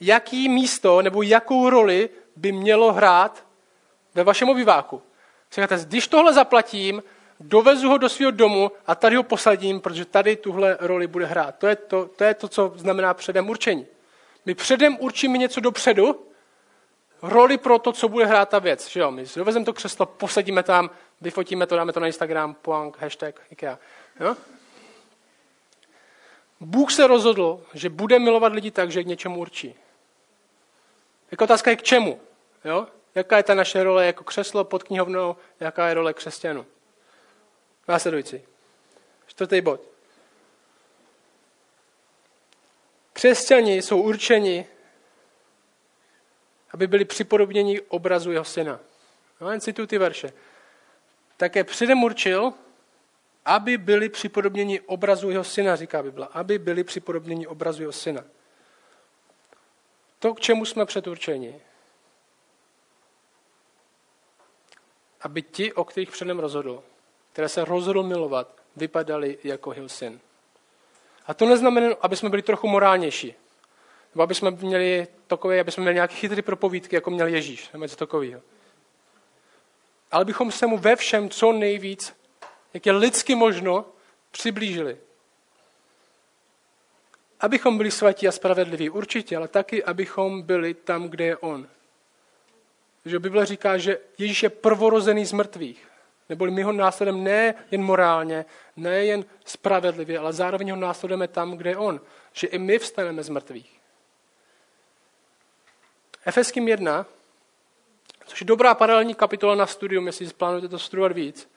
[0.00, 3.47] jaký místo nebo jakou roli by mělo hrát
[4.18, 5.02] ve vašem obyváku.
[5.52, 7.02] Říkáte, když tohle zaplatím,
[7.40, 11.54] dovezu ho do svého domu a tady ho posadím, protože tady tuhle roli bude hrát.
[11.58, 13.86] To je to, to, je to co znamená předem určení.
[14.46, 16.26] My předem určíme něco dopředu,
[17.22, 18.88] roli pro to, co bude hrát ta věc.
[18.88, 19.10] Že jo?
[19.10, 23.78] My dovezeme to křeslo, posadíme tam, vyfotíme to, dáme to na Instagram, poang, hashtag, IKEA.
[24.20, 24.36] Jo?
[26.60, 29.74] Bůh se rozhodl, že bude milovat lidi tak, že k něčemu určí.
[31.30, 32.20] Jako otázka je k čemu?
[32.64, 32.86] Jo?
[33.18, 36.66] Jaká je ta naše role jako křeslo pod knihovnou, jaká je role křesťanů?
[37.88, 38.42] Následující.
[39.26, 39.80] Čtvrtý bod.
[43.12, 44.66] Křesťani jsou určeni,
[46.70, 48.80] aby byli připodobněni obrazu jeho syna.
[49.40, 50.32] No, jen cituji ty verše.
[51.36, 52.52] Také předem určil,
[53.44, 56.28] aby byli připodobněni obrazu jeho syna, říká Bible.
[56.32, 58.24] Aby byli připodobněni obrazu jeho syna.
[60.18, 61.60] To, k čemu jsme předurčeni,
[65.20, 66.82] aby ti, o kterých předem rozhodl,
[67.32, 70.20] které se rozhodl milovat, vypadali jako jeho syn.
[71.26, 73.34] A to neznamená, aby jsme byli trochu morálnější.
[74.14, 77.84] Nebo aby jsme měli takové, aby jsme měli nějaké chytré propovídky, jako měl Ježíš, nebo
[77.84, 78.40] něco takového.
[80.10, 82.16] Ale bychom se mu ve všem co nejvíc,
[82.74, 83.84] jak je lidsky možno,
[84.30, 84.96] přiblížili.
[87.40, 91.68] Abychom byli svatí a spravedliví, určitě, ale taky, abychom byli tam, kde je on.
[93.08, 95.88] Že Bible říká, že Ježíš je prvorozený z mrtvých.
[96.28, 98.44] Neboli my ho následujeme ne jen morálně,
[98.76, 102.00] ne jen spravedlivě, ale zároveň ho následujeme tam, kde je on.
[102.32, 103.80] Že i my vstaneme z mrtvých.
[106.24, 107.06] Efeským 1,
[108.26, 111.50] což je dobrá paralelní kapitola na studium, jestli plánujete to studovat víc,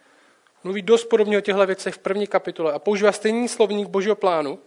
[0.63, 4.59] mluví dost podobně o těchto věcech v první kapitole a používá stejný slovník božího plánu,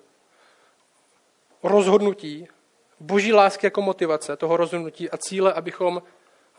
[1.63, 2.49] rozhodnutí,
[3.01, 6.03] boží lásky jako motivace toho rozhodnutí a cíle, abychom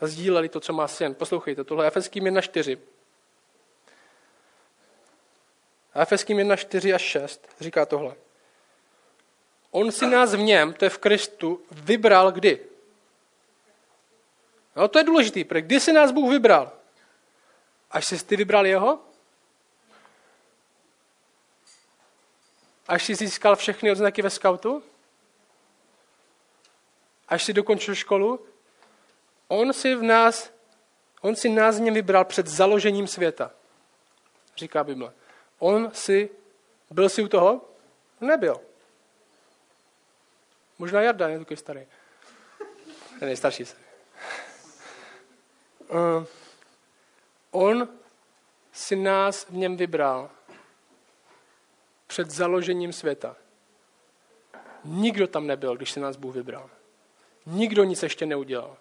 [0.00, 1.14] sdíleli to, co má syn.
[1.14, 2.78] Poslouchejte, tohle je Efeským 1.4.
[5.94, 8.16] A Efeským 1, 4 až 6 říká tohle.
[9.70, 12.66] On si nás v něm, to je v Kristu, vybral kdy?
[14.76, 16.72] No to je důležitý, protože kdy si nás Bůh vybral?
[17.90, 19.00] Až jsi ty vybral jeho?
[22.88, 24.82] Až jsi získal všechny odznaky ve skautu?
[27.28, 28.46] Až jsi dokončil školu?
[29.48, 30.52] On si v nás,
[31.20, 33.50] on si nás v něm vybral před založením světa,
[34.56, 35.12] říká Bible.
[35.58, 36.30] On si,
[36.90, 37.68] byl si u toho?
[38.20, 38.60] Nebyl.
[40.78, 41.86] Možná Jarda, je takový starý.
[43.20, 43.76] Je nejstarší se.
[45.88, 46.24] Uh,
[47.50, 47.88] on
[48.72, 50.30] si nás v něm vybral
[52.06, 53.36] před založením světa.
[54.84, 56.70] Nikdo tam nebyl, když si nás Bůh vybral.
[57.46, 58.76] Nikdo nic ještě neudělal.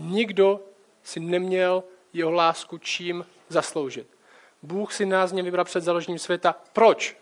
[0.00, 0.60] Nikdo
[1.02, 4.08] si neměl jeho lásku čím zasloužit.
[4.62, 6.54] Bůh si nás něm vybral před založením světa.
[6.72, 7.16] Proč?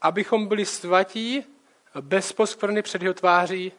[0.00, 1.44] Abychom byli svatí,
[2.00, 3.72] bez poskvrny před jeho tváří.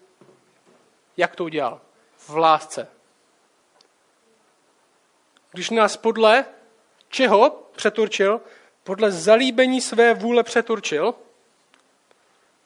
[1.17, 1.81] Jak to udělal?
[2.17, 2.87] V lásce.
[5.51, 6.45] Když nás podle
[7.09, 8.41] čeho přeturčil?
[8.83, 11.15] Podle zalíbení své vůle přeturčil.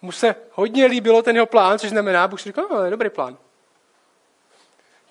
[0.04, 3.38] Mu se hodně líbilo ten jeho plán, což znamená, Bůh si říkal, no, dobrý plán.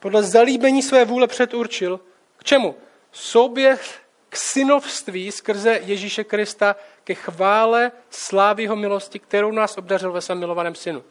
[0.00, 2.00] Podle zalíbení své vůle předurčil,
[2.36, 2.76] k čemu?
[3.12, 10.20] Souběh k synovství skrze Ježíše Krista ke chvále slávy jeho milosti, kterou nás obdařil ve
[10.20, 11.04] svém milovaném synu.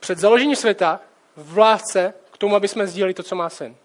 [0.00, 1.00] Před založením světa
[1.36, 3.76] v lásce k tomu, aby jsme sdíleli to, co má syn.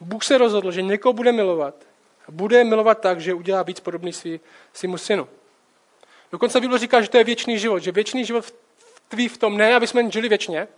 [0.00, 1.74] Bůh se rozhodl, že někoho bude milovat
[2.28, 4.40] bude milovat tak, že udělá víc podobný svý,
[4.72, 5.28] svému synu.
[6.32, 8.54] Dokonce Bible říká, že to je věčný život, že věčný život
[9.08, 10.68] tví v tom ne, aby jsme žili věčně,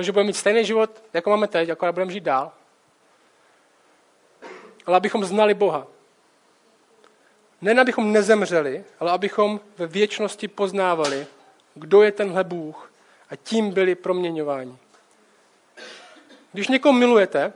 [0.00, 2.52] že budeme mít stejný život, jako máme teď, jako budeme žít dál,
[4.86, 5.86] ale abychom znali Boha.
[7.60, 11.26] Ne, abychom nezemřeli, ale abychom ve věčnosti poznávali,
[11.74, 12.92] kdo je tenhle Bůh
[13.30, 14.76] a tím byli proměňováni.
[16.52, 17.52] Když někoho milujete,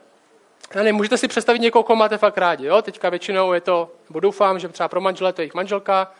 [0.75, 2.67] já nevím, můžete si představit někoho, koho máte fakt rádi.
[2.67, 2.83] Jo?
[2.83, 6.13] Teďka většinou je to, nebo doufám, že třeba pro manžele to je jejich manželka,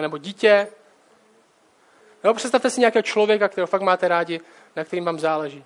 [0.00, 0.68] nebo dítě.
[2.24, 2.34] Jo?
[2.34, 4.40] Představte si nějakého člověka, kterého fakt máte rádi,
[4.76, 5.64] na kterým vám záleží.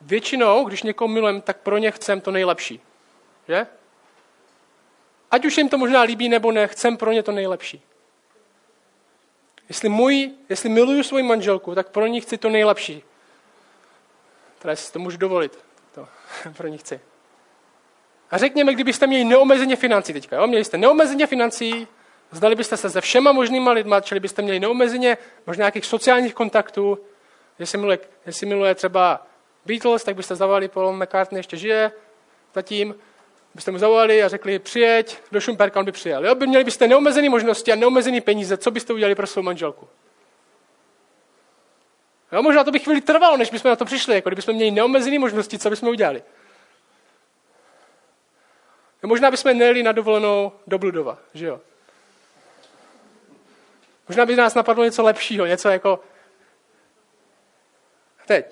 [0.00, 2.80] Většinou, když někoho milujem, tak pro ně chcem to nejlepší.
[3.48, 3.66] Že?
[5.30, 7.82] Ať už jim to možná líbí nebo ne, chcem pro ně to nejlepší.
[9.68, 13.02] Jestli, můj, jestli miluju svoji manželku, tak pro ní chci to nejlepší.
[14.58, 15.58] Teda si to můžu dovolit.
[15.94, 16.08] To
[16.56, 17.00] pro ní chci.
[18.30, 20.36] A řekněme, kdybyste měli neomezeně financí teďka.
[20.36, 20.46] Jo?
[20.46, 21.88] Měli jste neomezeně financí,
[22.30, 26.98] zdali byste se se všema možnýma lidma, čili byste měli neomezeně možná nějakých sociálních kontaktů,
[27.58, 29.26] jestli miluje, jestli miluje třeba
[29.66, 31.92] Beatles, tak byste zavolali Paul McCartney, ještě žije
[32.54, 32.94] zatím,
[33.54, 36.26] byste mu zavolali a řekli, přijeď do Šumperka, on by přijel.
[36.26, 36.34] Jo?
[36.34, 39.88] By měli byste neomezené možnosti a neomezené peníze, co byste udělali pro svou manželku?
[42.32, 45.18] Jo, možná to by chvíli trvalo, než bychom na to přišli, jako kdybychom měli neomezené
[45.18, 46.22] možnosti, co bychom udělali.
[49.02, 51.60] Možná bychom nejeli na dovolenou do Bludova, že jo?
[54.08, 56.00] Možná by nás napadlo něco lepšího, něco jako...
[58.26, 58.46] Teď.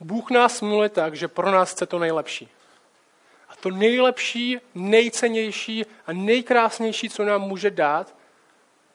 [0.00, 2.48] Bůh nás miluje tak, že pro nás chce to nejlepší.
[3.48, 8.14] A to nejlepší, nejcennější a nejkrásnější, co nám může dát,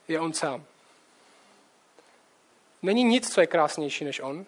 [0.08, 0.66] je On sám.
[2.82, 4.46] Není nic, co je krásnější než On.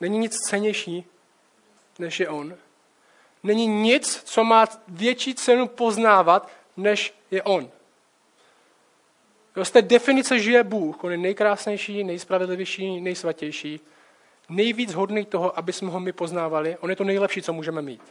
[0.00, 1.06] Není nic cenější,
[1.98, 2.56] než je On.
[3.42, 7.70] Není nic, co má větší cenu poznávat, než je On.
[9.62, 11.04] Z té definice žije Bůh.
[11.04, 13.80] On je nejkrásnější, nejspravedlivější, nejsvatější.
[14.48, 16.76] Nejvíc hodný toho, aby jsme ho my poznávali.
[16.80, 18.02] On je to nejlepší, co můžeme mít.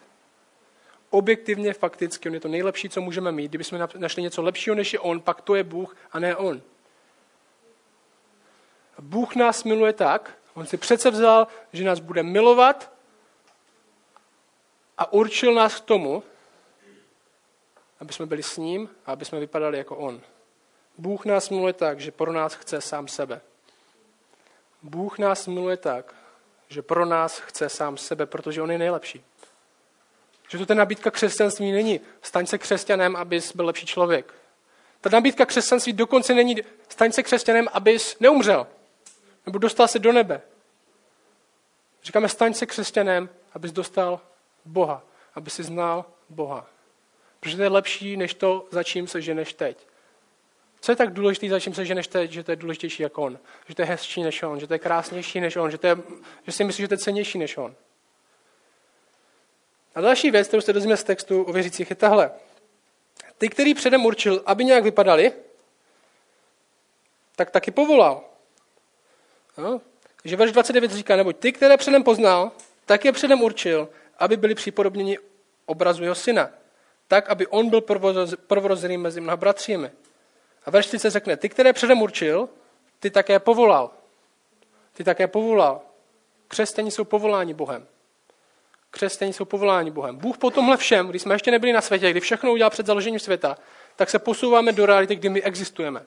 [1.09, 3.51] Objektivně, fakticky, on je to nejlepší, co můžeme mít.
[3.51, 6.61] Kdybychom našli něco lepšího, než je on, pak to je Bůh a ne on.
[8.99, 12.91] Bůh nás miluje tak, on si přece vzal, že nás bude milovat
[14.97, 16.23] a určil nás k tomu,
[17.99, 20.21] aby jsme byli s ním a aby jsme vypadali jako on.
[20.97, 23.41] Bůh nás miluje tak, že pro nás chce sám sebe.
[24.81, 26.15] Bůh nás miluje tak,
[26.69, 29.23] že pro nás chce sám sebe, protože on je nejlepší.
[30.49, 31.99] Že to ta nabídka křesťanství není.
[32.21, 34.33] Staň se křesťanem, abys byl lepší člověk.
[35.01, 36.57] Ta nabídka křesťanství dokonce není
[36.89, 38.67] staň se křesťanem, abys neumřel.
[39.45, 40.41] Nebo dostal se do nebe.
[42.03, 44.21] Říkáme, staň se křesťanem, abys dostal
[44.65, 45.03] Boha.
[45.35, 46.67] Aby si znal Boha.
[47.39, 49.87] Protože to je lepší, než to, za čím se ženeš teď.
[50.81, 53.39] Co je tak důležité, za čím se ženeš teď, že to je důležitější jako on?
[53.67, 55.97] Že to je hezčí než on, že to je krásnější než on, že, to je,
[56.45, 57.75] že si myslíš, že to je cenější než on.
[59.95, 62.31] A další věc, kterou se dozvíme z textu o věřících, je tahle.
[63.37, 65.31] Ty, který předem určil, aby nějak vypadali,
[67.35, 68.23] tak taky povolal.
[69.57, 69.81] No,
[70.25, 72.51] že verš 29 říká, neboť ty, které předem poznal,
[72.85, 73.89] tak je předem určil,
[74.21, 75.17] aby byli připodobněni
[75.65, 76.49] obrazu jeho syna.
[77.07, 77.81] Tak, aby on byl
[78.47, 79.91] prvorozený mezi mnoha bratřími.
[80.65, 82.49] A verš 30 řekne, ty, které předem určil,
[82.99, 83.91] ty také povolal.
[84.93, 85.81] Ty také povolal.
[86.47, 87.87] Křesťaní jsou povoláni Bohem.
[88.91, 90.17] Křesťaní jsou povoláni Bohem.
[90.17, 93.19] Bůh po tomhle všem, když jsme ještě nebyli na světě, kdy všechno udělal před založením
[93.19, 93.57] světa,
[93.95, 96.05] tak se posouváme do reality, kdy my existujeme.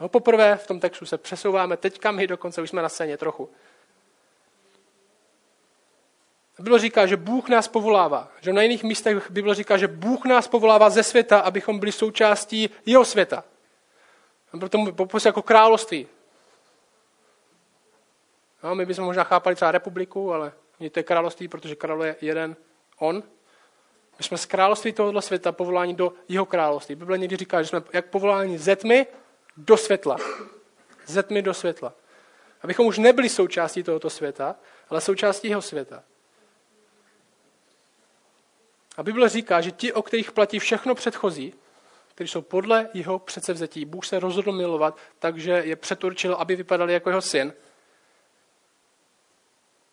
[0.00, 3.50] No, poprvé v tom textu se přesouváme, teďka my dokonce už jsme na scéně trochu.
[6.62, 8.28] Bible říká, že Bůh nás povolává.
[8.40, 12.70] Že na jiných místech Bible říká, že Bůh nás povolává ze světa, abychom byli součástí
[12.86, 13.44] jeho světa.
[14.52, 16.08] A proto popisuje jako království.
[18.62, 20.52] No, my bychom možná chápali třeba republiku, ale
[20.92, 22.56] to je království, protože král je jeden
[22.98, 23.22] on.
[24.18, 26.94] My jsme z království tohoto světa povoláni do jeho království.
[26.94, 29.06] Bible někdy říká, že jsme jak povoláni ze tmy
[29.56, 30.16] do světla.
[31.06, 31.92] Ze tmy do světla.
[32.62, 34.56] Abychom už nebyli součástí tohoto světa,
[34.90, 36.02] ale součástí jeho světa.
[38.96, 41.54] A Bible říká, že ti, o kterých platí všechno předchozí,
[42.14, 47.10] kteří jsou podle jeho předsevzetí, Bůh se rozhodl milovat, takže je předurčil, aby vypadali jako
[47.10, 47.52] jeho syn,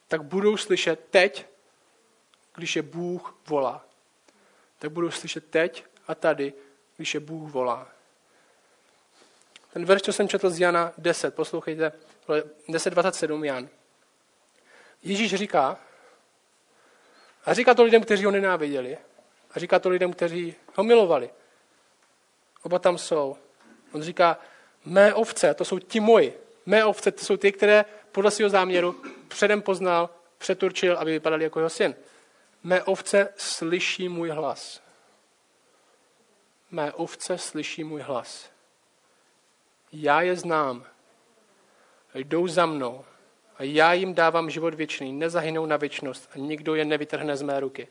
[0.07, 1.45] tak budou slyšet teď,
[2.55, 3.85] když je Bůh volá.
[4.79, 6.53] Tak budou slyšet teď a tady,
[6.97, 7.88] když je Bůh volá.
[9.73, 11.91] Ten verš, co jsem četl z Jana 10, poslouchejte,
[12.27, 13.69] 10.27 Jan.
[15.03, 15.79] Ježíš říká,
[17.49, 18.97] a říká to lidem, kteří ho nenáviděli.
[19.51, 21.29] A říká to lidem, kteří ho milovali.
[22.63, 23.38] Oba tam jsou.
[23.91, 24.39] On říká,
[24.85, 26.39] mé ovce, to jsou ti moji.
[26.65, 31.59] Mé ovce, to jsou ty, které podle svého záměru předem poznal, přeturčil, aby vypadali jako
[31.59, 31.95] jeho syn.
[32.63, 34.81] Mé ovce slyší můj hlas.
[36.71, 38.49] Mé ovce slyší můj hlas.
[39.91, 40.85] Já je znám.
[42.13, 43.05] Jdou za mnou
[43.60, 47.60] a já jim dávám život věčný, nezahynou na věčnost a nikdo je nevytrhne z mé
[47.60, 47.88] ruky.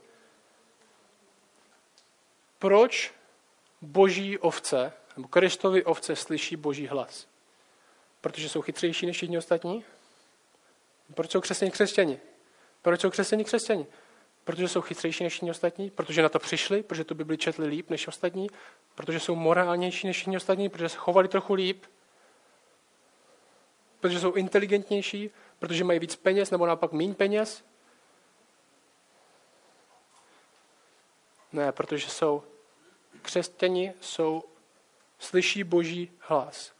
[2.59, 3.12] Proč
[3.81, 7.26] boží ovce, nebo Kristovi ovce slyší boží hlas?
[8.20, 9.85] Protože jsou chytřejší než všichni ostatní?
[11.14, 12.20] Proč jsou křesťani křesťani?
[12.83, 13.87] Proč jsou křesťani křesťani?
[14.44, 17.90] Protože jsou chytřejší než všichni ostatní, protože na to přišli, protože tu Bibli četli líp
[17.90, 18.46] než ostatní,
[18.94, 21.85] protože jsou morálnější než všichni ostatní, protože se chovali trochu líp,
[24.00, 27.64] protože jsou inteligentnější, protože mají víc peněz nebo naopak méně peněz?
[31.52, 32.42] Ne, protože jsou
[33.22, 34.44] křesťani, jsou,
[35.18, 36.72] slyší boží hlas,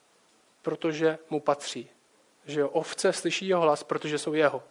[0.63, 1.91] protože mu patří.
[2.47, 4.63] Že ovce slyší jeho hlas, protože jsou jeho.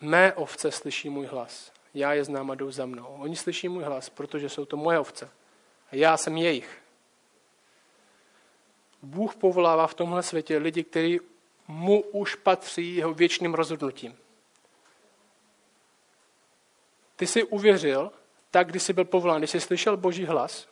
[0.00, 1.72] Mé ovce slyší můj hlas.
[1.94, 3.16] Já je znám a jdou za mnou.
[3.20, 5.30] Oni slyší můj hlas, protože jsou to moje ovce.
[5.92, 6.83] A já jsem jejich.
[9.04, 11.20] Bůh povolává v tomhle světě lidi, kteří
[11.68, 14.16] mu už patří jeho věčným rozhodnutím.
[17.16, 18.12] ty jsi uvěřil
[18.50, 20.68] tak, když jsi byl povolán, když jsi slyšel boží hlas,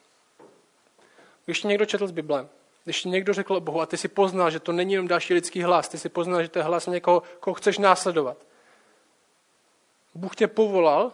[1.45, 2.49] když ti někdo četl z Bible,
[2.85, 5.35] když ti někdo řekl o Bohu a ty si poznal, že to není jenom další
[5.35, 8.37] lidský hlas, ty si poznal, že to je hlas někoho, koho chceš následovat.
[10.15, 11.13] Bůh tě povolal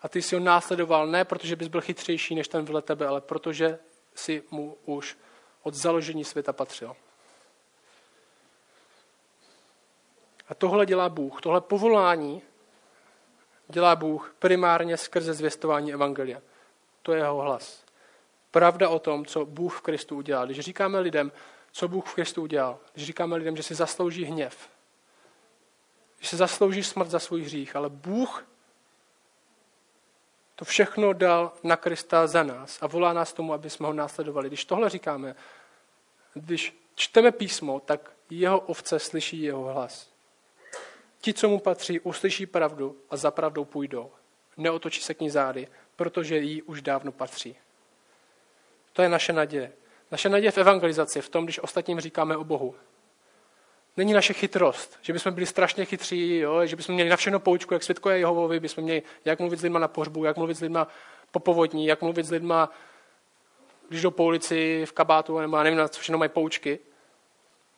[0.00, 3.20] a ty si ho následoval ne protože bys byl chytřejší než ten vedle tebe, ale
[3.20, 3.78] protože
[4.14, 5.16] si mu už
[5.68, 6.96] od založení světa patřil.
[10.48, 11.40] A tohle dělá Bůh.
[11.40, 12.42] Tohle povolání
[13.68, 16.40] dělá Bůh primárně skrze zvěstování Evangelia.
[17.02, 17.84] To je jeho hlas.
[18.50, 20.46] Pravda o tom, co Bůh v Kristu udělal.
[20.46, 21.32] Když říkáme lidem,
[21.72, 24.70] co Bůh v Kristu udělal, když říkáme lidem, že si zaslouží hněv,
[26.20, 28.44] že si zaslouží smrt za svůj hřích, ale Bůh
[30.58, 34.48] to všechno dal na Krista za nás a volá nás tomu, aby jsme ho následovali.
[34.48, 35.34] Když tohle říkáme,
[36.40, 40.10] když čteme písmo, tak jeho ovce slyší jeho hlas.
[41.20, 44.10] Ti, co mu patří, uslyší pravdu a za pravdou půjdou.
[44.56, 47.56] Neotočí se k ní zády, protože jí už dávno patří.
[48.92, 49.72] To je naše naděje.
[50.10, 52.74] Naše naděje v evangelizaci, v tom, když ostatním říkáme o Bohu.
[53.96, 56.66] Není naše chytrost, že bychom byli strašně chytří, jo?
[56.66, 59.78] že bychom měli na všechno poučku, jak světkové Jehovovi, bychom měli, jak mluvit s lidma
[59.78, 60.88] na pohřbu, jak mluvit s lidma
[61.30, 62.70] po povodní, jak mluvit s lidma,
[63.88, 66.78] když jdou po ulici, v kabátu, nebo já nevím, na co všechno mají poučky.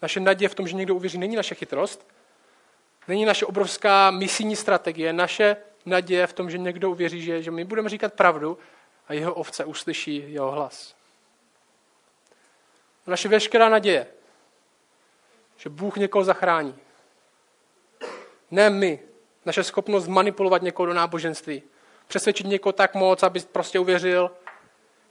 [0.03, 2.07] Naše naděje v tom, že někdo uvěří, není naše chytrost,
[3.09, 7.64] není naše obrovská misijní strategie, naše naděje v tom, že někdo uvěří, že, že my
[7.64, 8.59] budeme říkat pravdu
[9.09, 10.94] a jeho ovce uslyší jeho hlas.
[13.07, 14.07] Naše veškerá naděje,
[15.57, 16.77] že Bůh někoho zachrání.
[18.51, 19.01] Ne my.
[19.44, 21.62] Naše schopnost manipulovat někoho do náboženství.
[22.09, 24.31] Přesvědčit někoho tak moc, aby prostě uvěřil.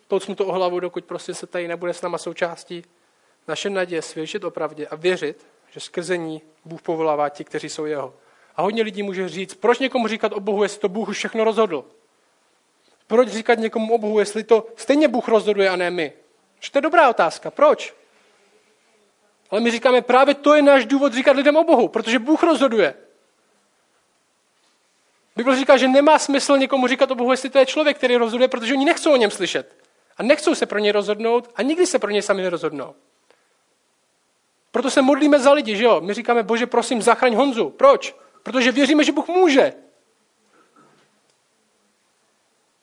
[0.09, 2.83] Touc mu to o hlavu, dokud prostě se tady nebude s náma součástí.
[3.47, 7.85] Naše naděje svědčit o pravdě a věřit, že skrze ní Bůh povolává ti, kteří jsou
[7.85, 8.13] jeho.
[8.55, 11.43] A hodně lidí může říct, proč někomu říkat o Bohu, jestli to Bůh už všechno
[11.43, 11.85] rozhodl?
[13.07, 16.13] Proč říkat někomu o Bohu, jestli to stejně Bůh rozhoduje a ne my?
[16.59, 17.51] Že to je dobrá otázka.
[17.51, 17.93] Proč?
[19.49, 22.93] Ale my říkáme, právě to je náš důvod říkat lidem o Bohu, protože Bůh rozhoduje.
[25.35, 28.47] Bible říká, že nemá smysl někomu říkat o Bohu, jestli to je člověk, který rozhoduje,
[28.47, 29.78] protože oni nechcou o něm slyšet.
[30.19, 32.95] A nechcou se pro něj rozhodnout a nikdy se pro něj sami nerozhodnou.
[34.71, 36.01] Proto se modlíme za lidi, že jo?
[36.01, 37.69] My říkáme, bože, prosím, zachraň Honzu.
[37.69, 38.15] Proč?
[38.43, 39.73] Protože věříme, že Bůh může.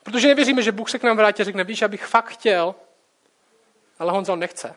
[0.03, 2.75] Protože nevěříme, že Bůh se k nám vrátí a řekne, víš, abych fakt chtěl,
[3.99, 4.75] ale Honza on nechce.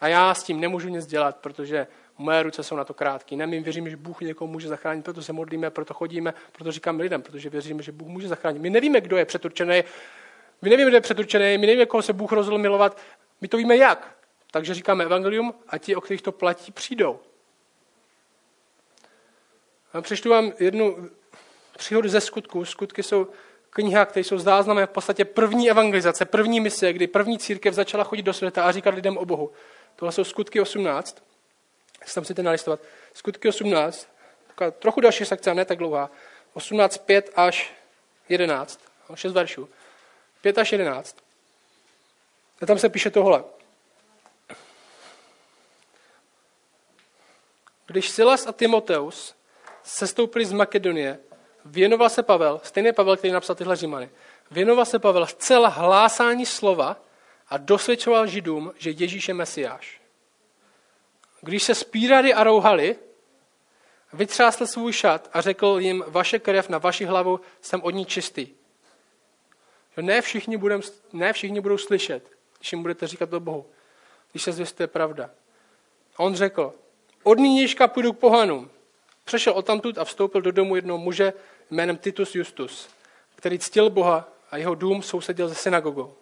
[0.00, 1.86] A já s tím nemůžu nic dělat, protože
[2.18, 3.36] moje ruce jsou na to krátké.
[3.36, 7.02] Ne, my věříme, že Bůh někoho může zachránit, proto se modlíme, proto chodíme, proto říkáme
[7.02, 8.58] lidem, protože věříme, že Bůh může zachránit.
[8.58, 9.84] My nevíme, kdo je přeturčený,
[10.62, 12.98] my nevíme, kdo je přeturčený, my nevíme, koho se Bůh rozhodl milovat,
[13.40, 14.18] my to víme jak.
[14.50, 17.20] Takže říkáme evangelium a ti, o kterých to platí, přijdou.
[19.92, 21.10] A přečtu vám jednu
[21.78, 22.64] příhodu ze skutku.
[22.64, 23.28] Skutky jsou
[23.70, 28.22] kniha, které jsou záznamem v podstatě první evangelizace, první mise, kdy první církev začala chodit
[28.22, 29.52] do světa a říkat lidem o Bohu.
[29.96, 31.22] Tohle jsou skutky 18.
[32.04, 32.80] Si tam chcete nalistovat.
[33.14, 34.08] Skutky 18.
[34.46, 36.10] Taková trochu další sekce, ne tak dlouhá.
[36.52, 37.72] 18, 5 až
[38.28, 38.80] 11.
[39.14, 39.68] 6 veršů.
[40.40, 41.16] 5 až 11.
[42.62, 43.44] A tam se píše tohle.
[47.86, 49.34] Když Silas a Timoteus
[49.82, 51.18] sestoupili z Makedonie,
[51.64, 54.10] věnoval se Pavel, stejný Pavel, který napsal tyhle římany,
[54.50, 56.96] věnoval se Pavel zcela hlásání slova
[57.48, 60.00] a dosvědčoval židům, že Ježíš je Mesiáš.
[61.40, 62.96] Když se spírali a rouhali,
[64.12, 68.57] vytřásl svůj šat a řekl jim, vaše krev na vaši hlavu, jsem od ní čistý.
[70.00, 70.80] Ne všichni, budem,
[71.12, 73.66] ne všichni budou slyšet, když jim budete říkat do Bohu,
[74.30, 75.30] když se zvěstuje pravda.
[76.16, 76.74] A on řekl,
[77.22, 78.70] od nynějška půjdu k pohanům.
[79.24, 81.32] Přešel odtamtud a vstoupil do domu jednoho muže
[81.70, 82.88] jménem Titus Justus,
[83.36, 86.14] který ctil Boha a jeho dům sousedil se synagogou.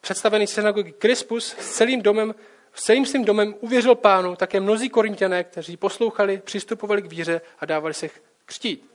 [0.00, 2.34] Představený synagogy Krispus s celým domem,
[2.74, 7.66] s celým svým domem uvěřil pánu, také mnozí korintěné, kteří poslouchali, přistupovali k víře a
[7.66, 8.08] dávali se
[8.44, 8.90] křtít.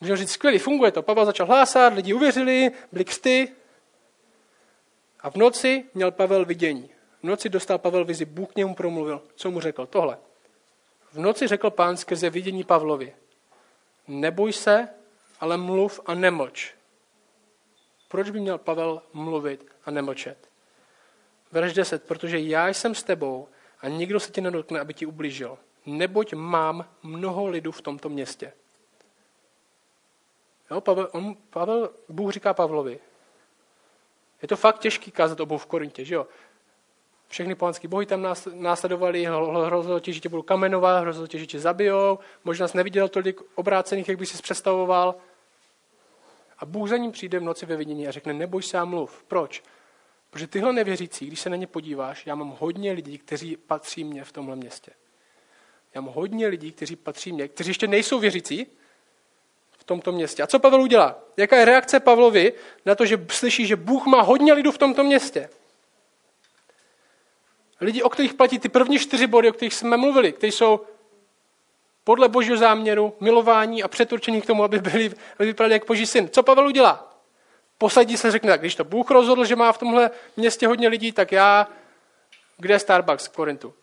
[0.00, 1.02] Můžeme říct, skvělý, funguje to.
[1.02, 3.52] Pavel začal hlásat, lidi uvěřili, byli křty.
[5.20, 6.90] A v noci měl Pavel vidění.
[7.20, 9.22] V noci dostal Pavel vizi, Bůh k němu promluvil.
[9.34, 9.86] Co mu řekl?
[9.86, 10.18] Tohle.
[11.12, 13.14] V noci řekl pán skrze vidění Pavlovi.
[14.08, 14.88] Neboj se,
[15.40, 16.74] ale mluv a nemlč.
[18.08, 20.48] Proč by měl Pavel mluvit a nemlčet?
[21.52, 22.04] Verš 10.
[22.04, 23.48] Protože já jsem s tebou
[23.80, 25.58] a nikdo se ti nedotkne, aby ti ublížil.
[25.86, 28.52] Neboť mám mnoho lidů v tomto městě.
[30.70, 32.98] Jo, Pavel, on, Pavel, Bůh říká Pavlovi.
[34.42, 36.26] Je to fakt těžký kázat obou v Korintě, že jo?
[37.28, 39.24] Všechny pohanské bohy tam následovali,
[39.64, 43.40] hrozilo ti, že tě budou kamenovat, hrozilo ti, že tě zabijou, možná jsi neviděl tolik
[43.54, 45.14] obrácených, jak by si představoval.
[46.58, 49.24] A Bůh za ním přijde v noci ve vidění a řekne, neboj se a mluv.
[49.28, 49.62] Proč?
[50.30, 54.24] Protože tyhle nevěřící, když se na ně podíváš, já mám hodně lidí, kteří patří mě
[54.24, 54.92] v tomhle městě.
[55.94, 58.66] Já mám hodně lidí, kteří patří mě, kteří ještě nejsou věřící
[59.84, 60.42] tomto městě.
[60.42, 61.18] A co Pavel udělá?
[61.36, 62.52] Jaká je reakce Pavlovi
[62.86, 65.48] na to, že slyší, že Bůh má hodně lidů v tomto městě?
[67.80, 70.80] Lidi, o kterých platí ty první čtyři body, o kterých jsme mluvili, kteří jsou
[72.04, 76.28] podle božího záměru, milování a přeturčení k tomu, aby byli, aby vypadali jak boží syn.
[76.28, 77.14] Co Pavel udělá?
[77.78, 81.12] Posadí se řekne, tak když to Bůh rozhodl, že má v tomhle městě hodně lidí,
[81.12, 81.68] tak já,
[82.56, 83.74] kde je Starbucks v Korintu?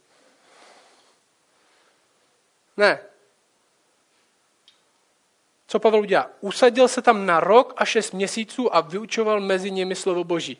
[2.78, 3.00] Ne.
[5.72, 6.30] Co Pavel udělá?
[6.42, 10.58] Usadil se tam na rok a šest měsíců a vyučoval mezi nimi slovo Boží.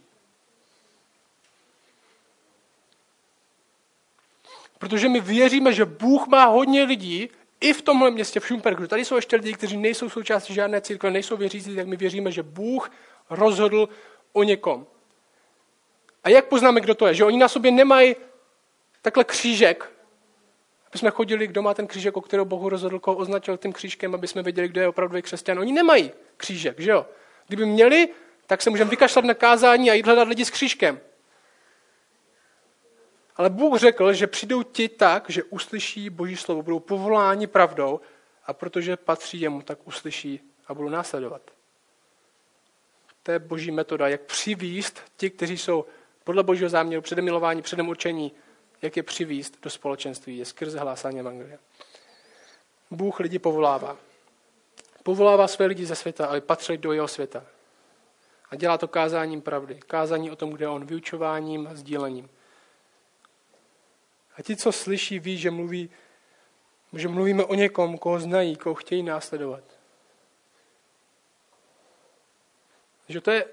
[4.78, 8.88] Protože my věříme, že Bůh má hodně lidí i v tomhle městě, v Šumperku.
[8.88, 12.44] Tady jsou ještě lidi, kteří nejsou součástí žádné církve, nejsou věřící, tak my věříme, že
[12.44, 12.92] Bůh
[13.30, 13.90] rozhodl
[14.34, 14.88] o někom.
[16.24, 17.14] A jak poznáme, kdo to je?
[17.14, 18.16] Že oni na sobě nemají
[19.02, 19.92] takhle křížek,
[20.92, 24.16] aby jsme chodili, kdo má ten křížek, o kterého Bohu rozhodl, koho označil tím křížkem,
[24.16, 25.60] aby jsme věděli, kdo je opravdu křesťan.
[25.60, 27.06] Oni nemají křížek, že jo?
[27.48, 28.10] Kdyby měli,
[28.48, 31.00] tak se můžeme vykašlat na kázání a jít hledat lidi s křížkem.
[33.36, 38.02] Ale Bůh řekl, že přijdou ti tak, že uslyší Boží slovo, budou povoláni pravdou
[38.46, 41.42] a protože patří jemu, tak uslyší a budou následovat.
[43.24, 45.86] To je boží metoda, jak přivíst ti, kteří jsou
[46.24, 48.32] podle božího záměru, předem milování, předem určení,
[48.82, 51.58] jak je přivíst do společenství, je skrze hlásání Evangelia.
[52.92, 53.98] Bůh lidi povolává.
[55.04, 57.44] Povolává své lidi ze světa, aby patřili do jeho světa.
[58.50, 59.80] A dělá to kázáním pravdy.
[59.88, 62.30] Kázání o tom, kde on, vyučováním a sdílením.
[64.38, 65.90] A ti, co slyší, ví, že, mluví,
[66.94, 69.64] že mluvíme o někom, koho znají, koho chtějí následovat.
[73.10, 73.46] Že to je,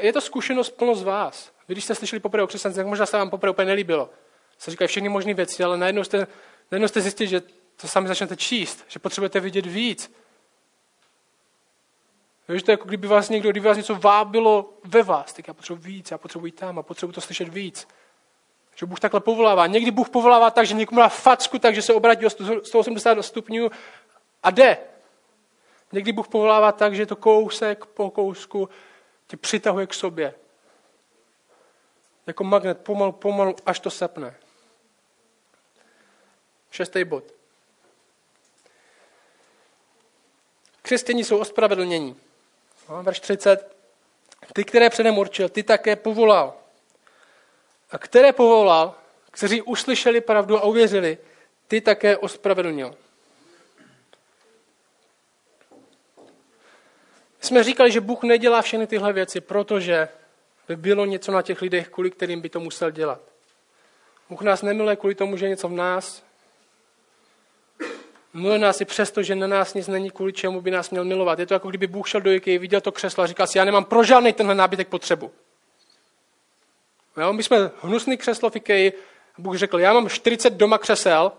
[0.00, 1.52] je to zkušenost plno z vás.
[1.68, 4.10] Vy, když jste slyšeli poprvé o křesťanství, tak možná se vám poprvé úplně nelíbilo.
[4.58, 6.26] Se říkají všechny možné věci, ale najednou jste,
[6.70, 7.42] najednou jste zjistili, že
[7.76, 10.12] to sami začnete číst, že potřebujete vidět víc.
[12.48, 15.54] Víš, to je jako kdyby vás někdo, kdyby vás něco vábilo ve vás, tak já
[15.54, 17.88] potřebuji víc, já potřebuji tam a potřebuji to slyšet víc.
[18.76, 19.66] Že Bůh takhle povolává.
[19.66, 22.30] Někdy Bůh povolává tak, že někomu dá facku, takže se obrátí o
[22.62, 23.70] 180 stupňů
[24.42, 24.78] a jde.
[25.92, 28.68] Někdy Bůh povolává tak, že to kousek po kousku
[29.26, 30.34] tě přitahuje k sobě.
[32.26, 34.34] Jako magnet, pomalu, pomalu, až to sepne.
[36.70, 37.24] Šestý bod.
[40.82, 42.16] Křesťaní jsou ospravedlnění.
[43.02, 43.76] Verš 30.
[44.52, 46.54] Ty, které předem určil, ty také povolal.
[47.90, 48.94] A které povolal,
[49.30, 51.18] kteří uslyšeli pravdu a uvěřili,
[51.68, 52.94] ty také ospravedlnil.
[57.48, 60.08] jsme říkali, že Bůh nedělá všechny tyhle věci, protože
[60.68, 63.20] by bylo něco na těch lidech, kvůli kterým by to musel dělat.
[64.28, 66.22] Bůh nás nemiluje kvůli tomu, že je něco v nás.
[68.38, 71.38] Miluje nás i přesto, že na nás nic není, kvůli čemu by nás měl milovat.
[71.38, 73.64] Je to jako kdyby Bůh šel do Ikea, viděl to křeslo a říkal si, já
[73.64, 75.32] nemám pro žádný tenhle nábytek potřebu.
[77.16, 78.92] Jo, my jsme hnusný křeslo v Ikea,
[79.38, 81.32] Bůh řekl, já mám 40 doma křesel,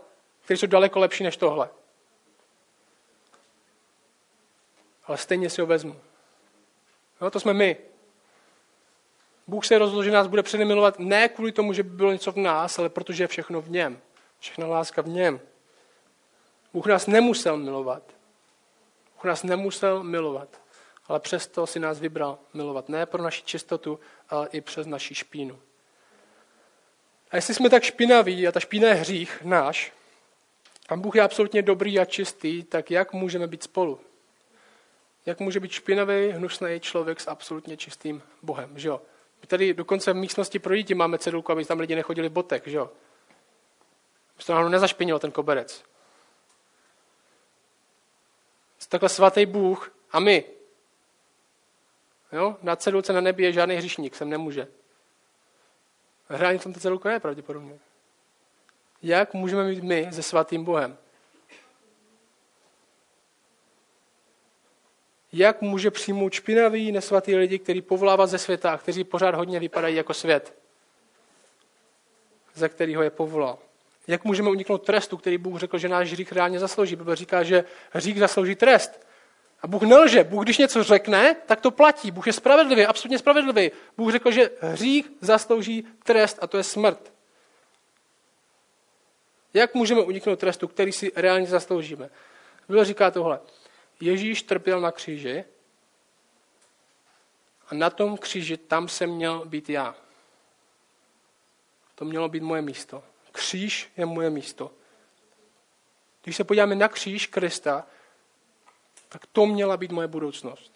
[0.44, 1.70] které jsou daleko lepší než tohle.
[5.10, 5.96] ale stejně si ho vezmu.
[7.22, 7.78] No, to jsme my.
[9.48, 12.32] Bůh se rozhodl, že nás bude předem milovat ne kvůli tomu, že by bylo něco
[12.32, 14.00] v nás, ale protože je všechno v něm.
[14.40, 15.40] Všechna láska v něm.
[16.74, 18.04] Bůh nás nemusel milovat.
[19.16, 20.62] Bůh nás nemusel milovat,
[21.08, 22.90] ale přesto si nás vybral milovat.
[22.90, 24.00] Ne pro naši čistotu,
[24.30, 25.60] ale i přes naši špínu.
[27.32, 29.94] A jestli jsme tak špinaví, a ta špína je hřích náš,
[30.90, 34.00] a Bůh je absolutně dobrý a čistý, tak jak můžeme být spolu?
[35.30, 39.02] jak může být špinavý, hnusný člověk s absolutně čistým Bohem, že jo?
[39.42, 42.68] My tady dokonce v místnosti pro děti máme cedulku, aby tam lidi nechodili v botek,
[42.68, 42.92] že jo?
[44.36, 45.84] Aby to náhodou nezašpinil ten koberec.
[48.79, 50.44] Jsi takhle svatý Bůh a my.
[52.32, 52.58] Jo?
[52.62, 54.68] Na cedulce na nebi je žádný hřišník, sem nemůže.
[56.28, 57.80] Hrání v tom ta cedulka je pravděpodobně.
[59.02, 60.98] Jak můžeme být my se svatým Bohem?
[65.34, 70.14] jak může přijmout špinavý, nesvatý lidi, který povolává ze světa, kteří pořád hodně vypadají jako
[70.14, 70.56] svět,
[72.54, 73.58] za kterého je povolal.
[74.10, 76.96] Jak můžeme uniknout trestu, který Bůh řekl, že náš hřích reálně zaslouží?
[76.96, 79.08] Bible říká, že hřích zaslouží trest.
[79.62, 80.24] A Bůh nelže.
[80.24, 82.12] Bůh, když něco řekne, tak to platí.
[82.12, 83.72] Bůh je spravedlivý, absolutně spravedlivý.
[83.98, 87.14] Bůh řekl, že hřích zaslouží trest a to je smrt.
[89.54, 92.10] Jak můžeme uniknout trestu, který si reálně zasloužíme?
[92.68, 93.40] Bible říká tohle.
[94.00, 95.46] Ježíš trpěl na kříži
[97.68, 99.96] a na tom kříži tam jsem měl být já.
[101.96, 103.04] To mělo být moje místo.
[103.32, 104.72] Kříž je moje místo.
[106.24, 107.88] Když se podíváme na kříž Krista,
[109.10, 110.74] tak to měla být moje budoucnost.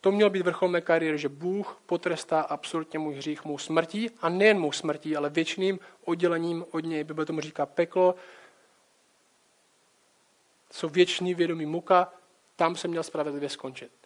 [0.00, 4.28] To měl být vrchol mé kariéry, že Bůh potrestá absolutně můj hřích, mou smrtí a
[4.28, 7.04] nejen mou smrtí, ale věčným oddělením od něj.
[7.04, 8.14] Bible tomu říká peklo,
[10.70, 12.12] jsou věčný vědomí muka,
[12.56, 14.01] tam se měl spravedlivě skončit.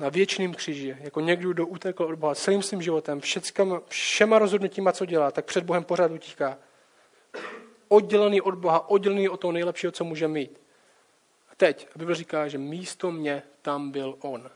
[0.00, 4.92] Na věčným kříži, jako někdo, kdo utekl od Boha celým svým životem, všeckama, všema rozhodnutíma,
[4.92, 6.58] co dělá, tak před Bohem pořád utíká.
[7.88, 10.60] Oddělený od Boha, oddělený od toho nejlepšího, co může mít.
[11.52, 14.50] A teď, Bible říká, že místo mě tam byl On.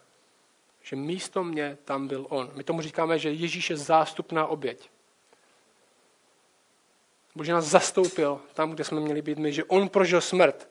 [0.82, 2.51] Že místo mě tam byl On.
[2.55, 4.90] My tomu říkáme, že Ježíš je zástupná oběť.
[7.34, 10.68] Bože nás zastoupil tam, kde jsme měli být my, že On prožil smrt.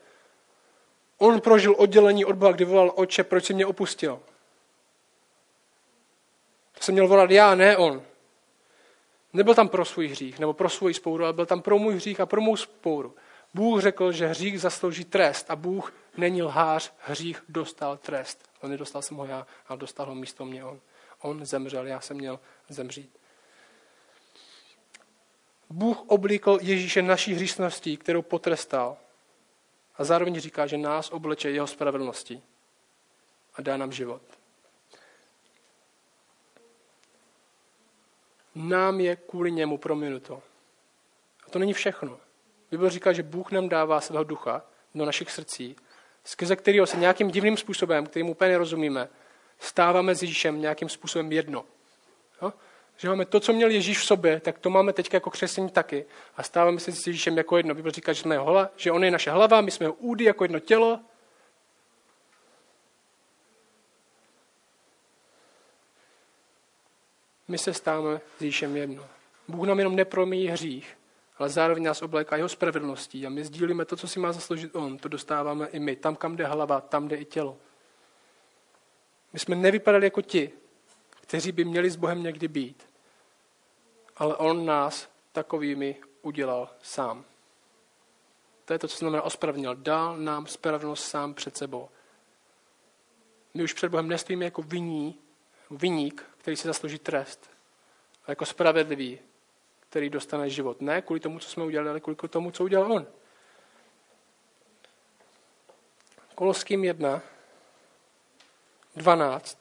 [1.18, 4.20] On prožil oddělení od Boha, kdy volal Oče, proč si mě opustil?
[6.84, 8.02] Jsem měl volat já, ne on.
[9.34, 12.20] Nebyl tam pro svůj hřích nebo pro svůj spouru, ale byl tam pro můj hřích
[12.20, 13.16] a pro mou spouru.
[13.54, 18.50] Bůh řekl, že hřích zaslouží trest a Bůh není lhář, hřích dostal trest.
[18.62, 20.80] On nedostal jsem ho já, ale dostal ho místo mě on.
[21.22, 23.18] On zemřel, já jsem měl zemřít.
[25.70, 28.98] Bůh oblíkl Ježíše naší hříšností, kterou potrestal.
[29.96, 32.44] A zároveň říká, že nás obleče jeho spravedlností
[33.56, 34.43] a dá nám život.
[38.56, 40.42] Nám je kvůli němu prominuto.
[41.48, 42.18] A to není všechno.
[42.72, 44.62] Bible říká, že Bůh nám dává svého ducha
[44.96, 45.76] do našich srdcí,
[46.24, 49.10] skrze kterého se nějakým divným způsobem, kterým úplně nerozumíme,
[49.60, 51.66] stáváme s Ježíšem nějakým způsobem jedno.
[52.42, 52.54] Jo?
[52.98, 56.06] Že máme to, co měl Ježíš v sobě, tak to máme teď jako křesení taky.
[56.38, 57.76] A stáváme se s Ježíšem jako jedno.
[57.76, 60.26] Bible říká, že, jsme jeho hlava, že on je naše hlava, my jsme jeho údy
[60.26, 61.00] jako jedno tělo
[67.54, 69.06] my se stáváme s Ježíšem jedno.
[69.48, 70.98] Bůh nám jenom nepromíjí hřích,
[71.38, 74.98] ale zároveň nás obléká jeho spravedlností a my sdílíme to, co si má zasloužit on,
[74.98, 75.96] to dostáváme i my.
[75.96, 77.58] Tam, kam jde hlava, tam jde i tělo.
[79.34, 80.52] My jsme nevypadali jako ti,
[81.22, 82.84] kteří by měli s Bohem někdy být,
[84.18, 87.24] ale on nás takovými udělal sám.
[88.66, 89.76] To je to, co znamená ospravedlnil.
[89.76, 91.90] Dal nám spravedlnost sám před sebou.
[93.54, 95.20] My už před Bohem nestojíme jako viní,
[95.72, 97.50] viník, který si zaslouží trest.
[98.26, 99.20] A jako spravedlivý,
[99.80, 100.82] který dostane život.
[100.82, 103.08] Ne kvůli tomu, co jsme udělali, ale kvůli tomu, co udělal on.
[106.36, 107.22] Koloským 1,
[108.96, 109.58] 12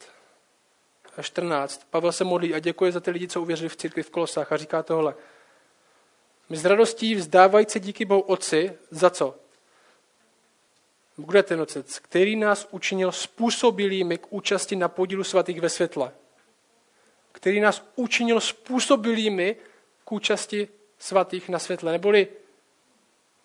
[1.17, 1.87] a 14.
[1.89, 4.57] Pavel se modlí a děkuje za ty lidi, co uvěřili v církvi v Kolosách a
[4.57, 5.15] říká tohle.
[6.49, 9.35] My s radostí vzdávající díky Bohu Otci, za co?
[11.33, 11.99] Je ten Otec?
[11.99, 16.11] Který nás učinil způsobilými k účasti na podílu svatých ve světle
[17.33, 19.55] který nás učinil způsobilými
[20.05, 20.67] k účasti
[20.99, 21.91] svatých na světle.
[21.91, 22.27] Neboli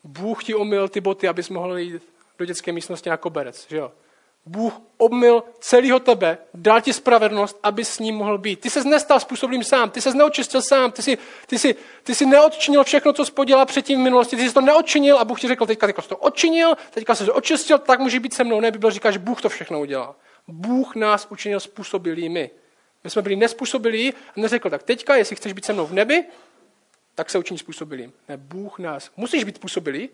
[0.05, 2.03] Bůh ti omyl ty boty, abys mohl jít
[2.39, 3.67] do dětské místnosti na koberec.
[3.69, 3.93] Že jo?
[4.47, 8.61] Bůh obmyl celého tebe, dal ti spravedlnost, aby s ním mohl být.
[8.61, 12.27] Ty se nestal způsobilým sám, ty se neočistil sám, ty si, ty si, ty si
[12.27, 15.67] neodčinil všechno, co podělal předtím v minulosti, ty jsi to neodčinil a Bůh ti řekl,
[15.67, 18.61] teďka, teďka jsi to odčinil, teďka jsi to očistil, tak může být se mnou.
[18.61, 20.15] Ne, Bible říká, že Bůh to všechno udělal.
[20.49, 22.51] Bůh nás učinil způsobilými.
[23.05, 26.25] My jsme byli nespůsobilí a neřekl, tak teďka, jestli chceš být se mnou v nebi,
[27.15, 28.13] tak se učiní způsobilým.
[28.29, 29.11] Ne, Bůh nás.
[29.17, 30.09] Musíš být způsobilý.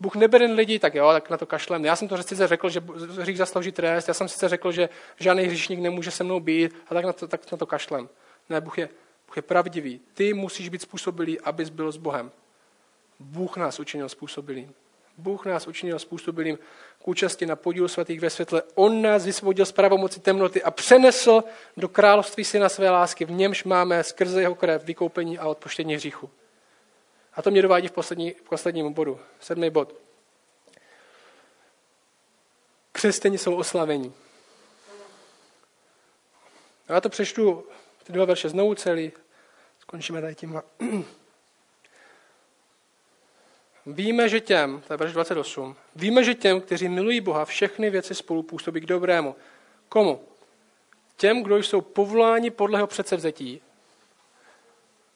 [0.00, 1.84] Bůh nebere lidi, tak jo, tak na to kašlem.
[1.84, 2.82] Já jsem to sice řekl, že
[3.20, 6.94] hřích zaslouží trest, já jsem sice řekl, že žádný hříšník nemůže se mnou být, a
[6.94, 8.08] tak na to, tak na to kašlem.
[8.48, 8.88] Ne, Bůh je,
[9.26, 10.00] Bůh je pravdivý.
[10.14, 12.30] Ty musíš být způsobilý, abys byl s Bohem.
[13.18, 14.74] Bůh nás učinil způsobilým.
[15.18, 16.58] Bůh nás učinil způsobilým
[17.10, 18.62] účasti na podílu svatých ve světle.
[18.74, 21.44] On nás vysvobodil z pravomoci temnoty a přenesl
[21.76, 23.24] do království syna své lásky.
[23.24, 26.30] V němž máme skrze jeho krev vykoupení a odpuštění hříchu.
[27.34, 29.20] A to mě dovádí v, poslední, v posledním bodu.
[29.40, 29.94] Sedmý bod.
[32.92, 34.14] Křesťani jsou oslavení.
[36.88, 37.64] Já to přečtu
[38.04, 39.12] ty dva verše znovu celý.
[39.80, 40.62] Skončíme tady tím.
[43.86, 48.14] Víme, že těm, to je verš 28, víme, že těm, kteří milují Boha, všechny věci
[48.14, 49.36] spolu působí k dobrému.
[49.88, 50.20] Komu?
[51.16, 53.60] Těm, kdo jsou povoláni podle jeho předsevzetí.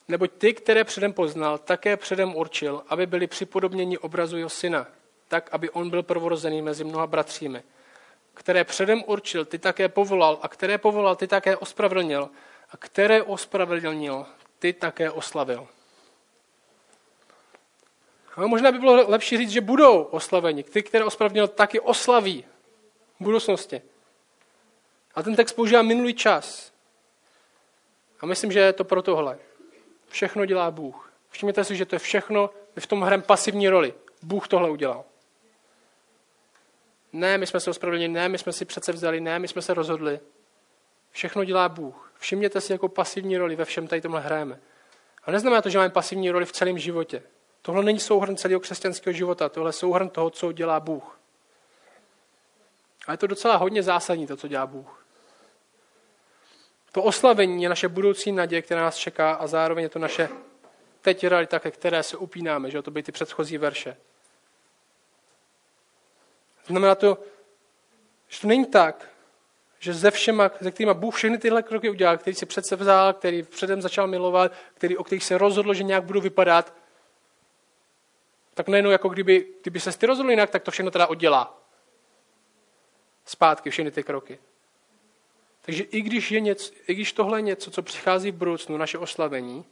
[0.08, 4.86] Neboť ty, které předem poznal, také předem určil, aby byli připodobněni obrazu jeho syna,
[5.28, 7.62] tak, aby on byl prvorozený mezi mnoha bratřími.
[8.34, 12.30] Které předem určil, ty také povolal, a které povolal, ty také ospravedlnil,
[12.70, 14.26] a které ospravedlnil,
[14.58, 15.68] ty také oslavil.
[18.36, 20.62] A možná by bylo lepší říct, že budou oslaveni.
[20.62, 22.44] Ty, které ospravedlnil, taky oslaví
[23.20, 23.82] v budoucnosti.
[25.14, 26.72] A ten text používá minulý čas.
[28.20, 29.38] A myslím, že je to pro tohle.
[30.08, 31.12] Všechno dělá Bůh.
[31.30, 33.94] Všimněte si, že to je všechno v tom hrem pasivní roli.
[34.22, 35.04] Bůh tohle udělal.
[37.12, 39.74] Ne, my jsme se ospravedlnili, ne, my jsme si přece vzali, ne, my jsme se
[39.74, 40.20] rozhodli.
[41.10, 42.12] Všechno dělá Bůh.
[42.18, 44.60] Všimněte si, jakou pasivní roli ve všem tady tomhle hrajeme.
[45.24, 47.22] A neznamená to, že máme pasivní roli v celém životě.
[47.66, 51.18] Tohle není souhrn celého křesťanského života, tohle je souhrn toho, co dělá Bůh.
[53.06, 55.04] A je to docela hodně zásadní, to, co dělá Bůh.
[56.92, 60.28] To oslavení je naše budoucí naděje, která nás čeká a zároveň je to naše
[61.00, 63.96] teď realita, ke které se upínáme, že to byly ty předchozí verše.
[66.66, 67.18] Znamená to,
[68.28, 69.08] že to není tak,
[69.78, 73.42] že ze všema, ze kterými Bůh všechny tyhle kroky udělal, který si přece vzal, který
[73.42, 76.83] předem začal milovat, který, o kterých se rozhodl, že nějak budou vypadat,
[78.54, 81.58] tak najednou jako kdyby, kdyby se ty rozhodl jinak, tak to všechno teda oddělá.
[83.24, 84.38] Zpátky všechny ty kroky.
[85.62, 88.98] Takže i když, je něco, i když tohle je něco, co přichází v budoucnu, naše
[88.98, 89.64] oslavení,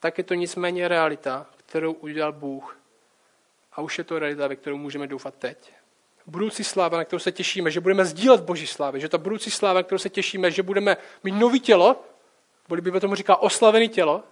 [0.00, 2.78] tak je to nicméně realita, kterou udělal Bůh.
[3.72, 5.72] A už je to realita, ve kterou můžeme doufat teď.
[6.26, 9.80] Budoucí sláva, na kterou se těšíme, že budeme sdílet Boží slávy, že ta budoucí sláva,
[9.80, 12.04] na kterou se těšíme, že budeme mít nový tělo,
[12.68, 14.24] nebo by tomu říká oslavený tělo,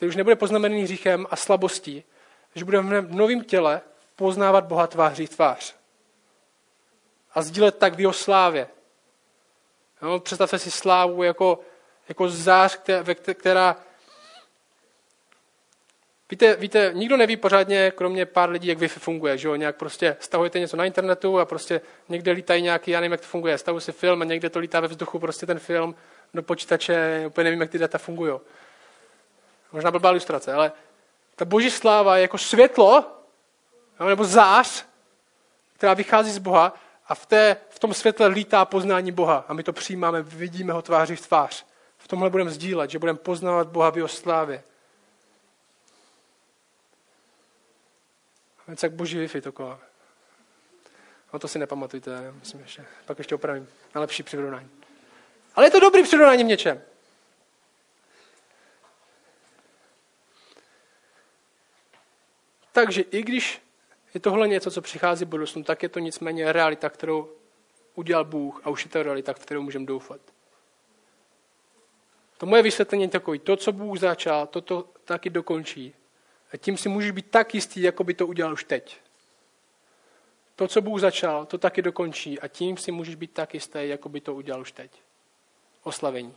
[0.00, 2.04] který už nebude poznamený hříchem a slabostí,
[2.54, 3.80] že budeme v novém těle
[4.16, 5.74] poznávat Boha tváří tvář.
[7.34, 8.66] A sdílet tak v jeho slávě,
[10.02, 11.60] No, představte si slávu jako,
[12.08, 12.80] jako zář,
[13.34, 13.76] která...
[16.30, 19.38] Víte, víte, nikdo neví pořádně, kromě pár lidí, jak Wi-Fi funguje.
[19.38, 19.54] Že jo?
[19.54, 23.26] Nějak prostě stahujete něco na internetu a prostě někde lítají nějaký, já nevím, jak to
[23.26, 25.94] funguje, stahuji si film a někde to lítá ve vzduchu, prostě ten film
[26.34, 28.40] do počítače, úplně nevím, jak ty data fungují.
[29.72, 30.72] Možná blbá ilustrace, ale
[31.36, 33.04] ta boží sláva je jako světlo,
[34.08, 34.84] nebo zář,
[35.72, 36.74] která vychází z Boha
[37.06, 40.82] a v, té, v tom světle lítá poznání Boha a my to přijímáme, vidíme ho
[40.82, 41.66] tváří v tvář.
[41.98, 44.62] V tomhle budeme sdílet, že budeme poznávat Boha v jeho slávě.
[48.68, 49.78] Něco jak boží Wi-Fi taková.
[51.32, 54.70] No to si nepamatujte, myslím ještě, pak ještě opravím na lepší přirovnání.
[55.54, 56.82] Ale je to dobrý přirovnání v něčem.
[62.72, 63.62] Takže i když
[64.14, 67.30] je tohle něco, co přichází v budoucnu, tak je to nicméně realita, kterou
[67.94, 70.20] udělal Bůh a už je to realita, kterou můžeme doufat.
[72.38, 75.94] To moje vysvětlení je takový, to, co Bůh začal, to, to taky dokončí.
[76.52, 79.00] A tím si můžeš být tak jistý, jako by to udělal už teď.
[80.56, 84.08] To, co Bůh začal, to taky dokončí a tím si můžeš být tak jistý, jako
[84.08, 84.90] by to udělal už teď.
[85.82, 86.34] Oslavení.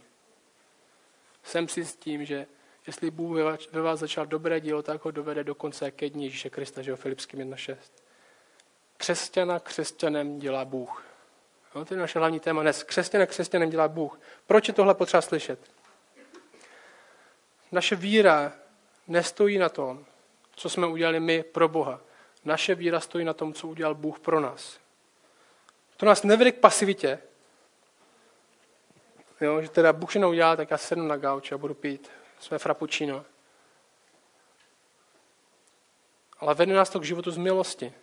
[1.43, 2.47] Jsem si s tím, že
[2.88, 3.38] Jestli Bůh
[3.71, 6.91] ve vás začal dobré dílo, tak ho dovede do konce ke dní Ježíše Krista, že
[6.91, 7.75] jo, Filipským 1.6.
[8.97, 11.03] Křesťana křesťanem dělá Bůh.
[11.75, 12.84] No, to je naše hlavní téma dnes.
[12.84, 14.19] Křesťana křesťanem dělá Bůh.
[14.47, 15.59] Proč je tohle potřeba slyšet?
[17.71, 18.53] Naše víra
[19.07, 20.05] nestojí na tom,
[20.55, 22.01] co jsme udělali my pro Boha.
[22.45, 24.79] Naše víra stojí na tom, co udělal Bůh pro nás.
[25.97, 27.19] To nás nevede k pasivitě,
[29.41, 32.11] jo, že teda Bůh všechno udělá, tak já sednu na gauč a budu pít
[32.44, 33.26] své frappuccino.
[36.39, 37.94] Ale vede nás to k životu z milosti.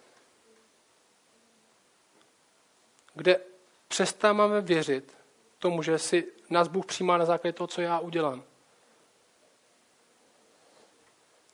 [3.15, 3.41] Kde
[3.89, 5.17] přestáváme věřit
[5.59, 8.45] tomu, že si nás Bůh přijímá na základě toho, co já udělám.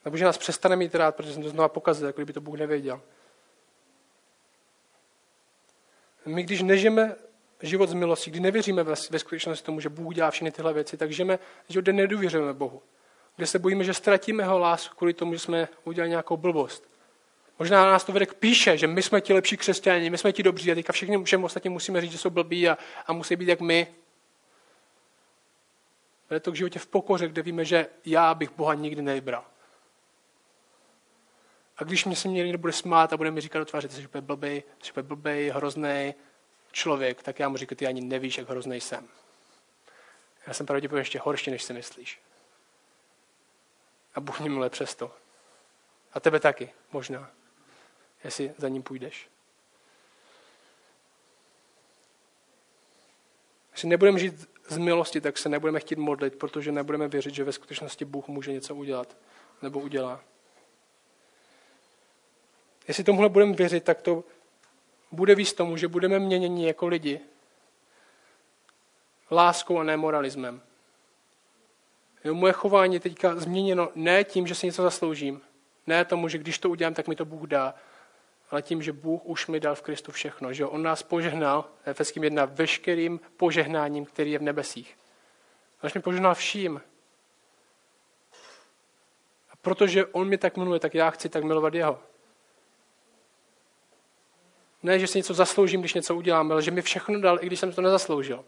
[0.04, 2.58] Nebo že nás přestane mít rád, protože jsem to znovu pokazil, jako kdyby to Bůh
[2.58, 3.02] nevěděl.
[6.26, 7.16] My, když nežijeme
[7.62, 11.12] život z milosti, kdy nevěříme ve, skutečnosti tomu, že Bůh dělá všechny tyhle věci, tak
[11.12, 11.38] žijeme
[11.68, 12.82] život, kde nedůvěřujeme Bohu.
[13.36, 16.88] Kde se bojíme, že ztratíme jeho lásku kvůli tomu, že jsme udělali nějakou blbost.
[17.58, 20.42] Možná nás to vede k píše, že my jsme ti lepší křesťané, my jsme ti
[20.42, 23.48] dobří a teďka všichni všem ostatním musíme říct, že jsou blbí a, a musí být
[23.48, 23.86] jak my.
[26.30, 29.44] Vede to k životě v pokoře, kde víme, že já bych Boha nikdy nevybral.
[31.78, 33.96] A když mě se mě někdo bude smát a bude mi říkat do tváře, že
[33.96, 36.14] jsi blbý, jsi blbý, hrozný,
[36.76, 39.08] člověk, tak já mu říkám, ty ani nevíš, jak hrozný jsem.
[40.46, 42.20] Já jsem pravděpodobně ještě horší, než si myslíš.
[44.14, 45.14] A Bůh mě miluje přesto.
[46.12, 47.30] A tebe taky, možná,
[48.24, 49.28] jestli za ním půjdeš.
[53.72, 57.52] Jestli nebudeme žít z milosti, tak se nebudeme chtít modlit, protože nebudeme věřit, že ve
[57.52, 59.16] skutečnosti Bůh může něco udělat
[59.62, 60.20] nebo udělá.
[62.88, 64.24] Jestli tomuhle budeme věřit, tak to
[65.12, 67.20] bude víc tomu, že budeme měněni jako lidi
[69.30, 70.62] láskou a ne moralismem.
[72.24, 75.40] Jo, moje chování je teďka změněno ne tím, že si něco zasloužím,
[75.86, 77.74] ne tomu, že když to udělám, tak mi to Bůh dá,
[78.50, 82.24] ale tím, že Bůh už mi dal v Kristu všechno, že On nás požehnal, Efeským
[82.24, 84.98] 1, veškerým požehnáním, který je v nebesích.
[85.82, 86.82] Až mi požehnal vším.
[89.50, 92.02] A protože On mě tak miluje, tak já chci tak milovat Jeho.
[94.86, 97.60] Ne, že si něco zasloužím, když něco udělám, ale že mi všechno dal, i když
[97.60, 98.44] jsem to nezasloužil.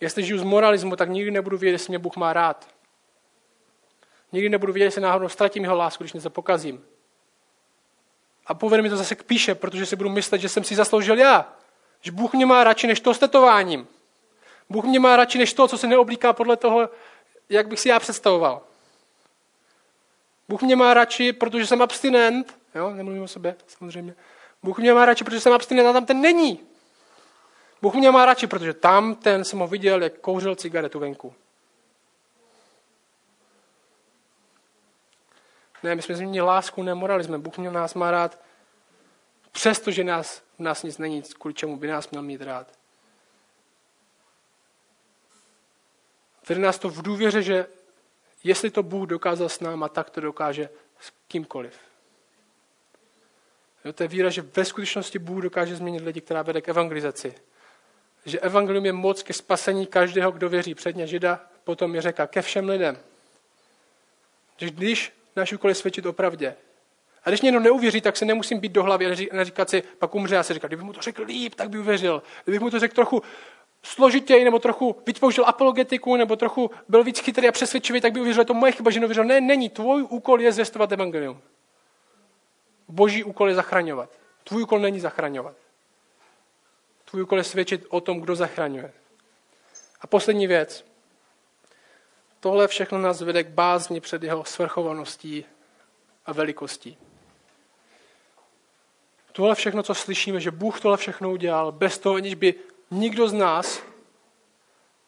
[0.00, 2.68] Jestli žiju z moralismu, tak nikdy nebudu vědět, jestli mě Bůh má rád.
[4.32, 6.84] Nikdy nebudu vědět, jestli náhodou ztratím jeho lásku, když něco pokazím.
[8.46, 11.18] A povede mi to zase k píše, protože si budu myslet, že jsem si zasloužil
[11.18, 11.52] já.
[12.00, 13.88] Že Bůh mě má radši než to s tetováním.
[14.70, 16.88] Bůh mě má radši než to, co se neoblíká podle toho,
[17.48, 18.62] jak bych si já představoval.
[20.48, 22.58] Bůh mě má radši, protože jsem abstinent.
[22.74, 24.14] Jo, nemluvím o sobě, samozřejmě.
[24.62, 26.60] Bůh mě má radši, protože jsem abstinent a tam ten není.
[27.82, 31.34] Bůh mě má radši, protože tam ten jsem ho viděl, jak kouřil cigaretu venku.
[35.82, 37.42] Ne, my jsme změnili lásku, ne moralismem.
[37.42, 38.38] Bůh mě nás má rád,
[39.52, 42.78] přestože nás, v nás nic není, kvůli čemu by nás měl mít rád.
[46.48, 47.66] Vede nás to v důvěře, že
[48.44, 50.68] jestli to Bůh dokázal s náma, tak to dokáže
[51.00, 51.91] s kýmkoliv.
[53.84, 57.34] Jo, to je víra, že ve skutečnosti Bůh dokáže změnit lidi, která vede k evangelizaci.
[58.26, 60.74] Že evangelium je moc ke spasení každého, kdo věří.
[60.74, 62.98] Předně Žida, potom je řeka ke všem lidem.
[64.56, 66.54] Že když náš úkol je svědčit o pravdě.
[67.24, 70.38] A když někdo neuvěří, tak se nemusím být do hlavy a neříkat si, pak umře
[70.38, 72.22] a si říkat, kdybych mu to řekl líp, tak by uvěřil.
[72.44, 73.22] Kdybych mu to řekl trochu
[73.82, 78.44] složitěji, nebo trochu použil apologetiku, nebo trochu byl víc chytrý a přesvědčivý, tak by uvěřil.
[78.44, 79.24] To moje chyba, že neuvěřil.
[79.24, 79.70] Ne, není.
[79.70, 81.40] Tvůj úkol je zvěstovat evangelium.
[82.92, 84.10] Boží úkol je zachraňovat.
[84.44, 85.56] Tvůj úkol není zachraňovat.
[87.04, 88.92] Tvůj úkol je svědčit o tom, kdo zachraňuje.
[90.00, 90.84] A poslední věc.
[92.40, 95.44] Tohle všechno nás vede k bázni před jeho svrchovaností
[96.26, 96.98] a velikostí.
[99.32, 102.54] Tohle všechno, co slyšíme, že Bůh tohle všechno udělal, bez toho, aniž by
[102.90, 103.82] nikdo z nás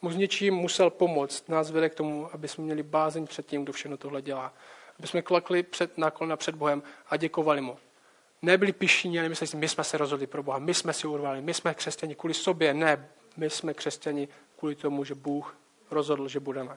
[0.03, 3.63] mu s něčím musel pomoct, nás vede k tomu, aby jsme měli bázeň před tím,
[3.63, 4.55] kdo všechno tohle dělá.
[4.99, 7.79] Aby jsme klakli před, náklona před Bohem a děkovali mu.
[8.43, 11.41] Nebyli pišní, ale mysleli si, my jsme se rozhodli pro Boha, my jsme si urvali,
[11.41, 12.75] my jsme křesťani kvůli sobě.
[12.75, 14.29] Ne, my jsme křesťani
[14.59, 15.57] kvůli tomu, že Bůh
[15.91, 16.77] rozhodl, že budeme.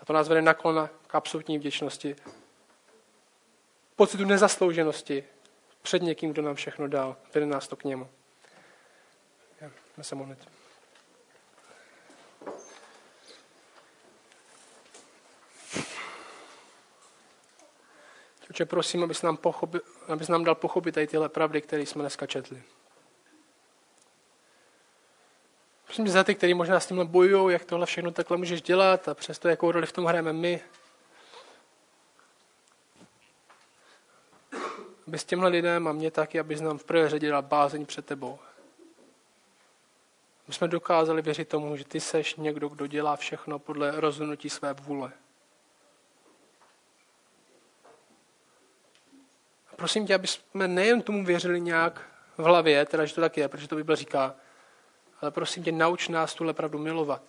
[0.00, 2.16] A to nás vede naklona k absolutní vděčnosti.
[3.96, 5.24] Pocitu nezaslouženosti
[5.82, 7.16] před někým, kdo nám všechno dal.
[7.34, 8.08] Vede nás to k němu.
[9.60, 9.70] Já,
[10.02, 10.55] se modlit.
[18.56, 22.26] Oče, prosím, abys nám, pochopil, abys nám dal pochopit tady tyhle pravdy, které jsme dneska
[22.26, 22.62] četli.
[25.84, 29.14] Prosím za ty, kteří možná s tímhle bojují, jak tohle všechno takhle můžeš dělat a
[29.14, 30.60] přesto jakou roli v tom hrajeme my.
[35.06, 38.06] Aby s těmhle lidem a mě taky, abys nám v prvé řadě dal bázeň před
[38.06, 38.38] tebou.
[40.48, 44.72] My jsme dokázali věřit tomu, že ty seš někdo, kdo dělá všechno podle rozhodnutí své
[44.72, 45.12] vůle.
[49.86, 52.02] Prosím tě, aby jsme nejen tomu věřili nějak
[52.38, 54.34] v hlavě, teda že to tak je, protože to Bible říká,
[55.20, 57.22] ale prosím tě, nauč nás tuhle pravdu milovat.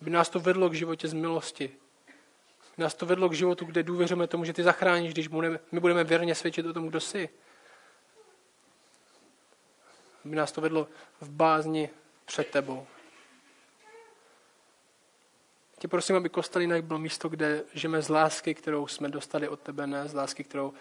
[0.00, 1.76] Aby nás to vedlo k životě z milosti.
[2.74, 5.80] Aby nás to vedlo k životu, kde důvěřujeme tomu, že ty zachráníš, když budeme, my
[5.80, 7.28] budeme věrně svědčit o tom, kdo jsi.
[10.24, 10.88] Aby nás to vedlo
[11.20, 11.90] v bázni
[12.24, 12.86] před tebou.
[15.80, 19.86] Tě prosím, aby kostelínek byl místo, kde žijeme z lásky, kterou jsme dostali od tebe,
[19.86, 20.72] ne z lásky, kterou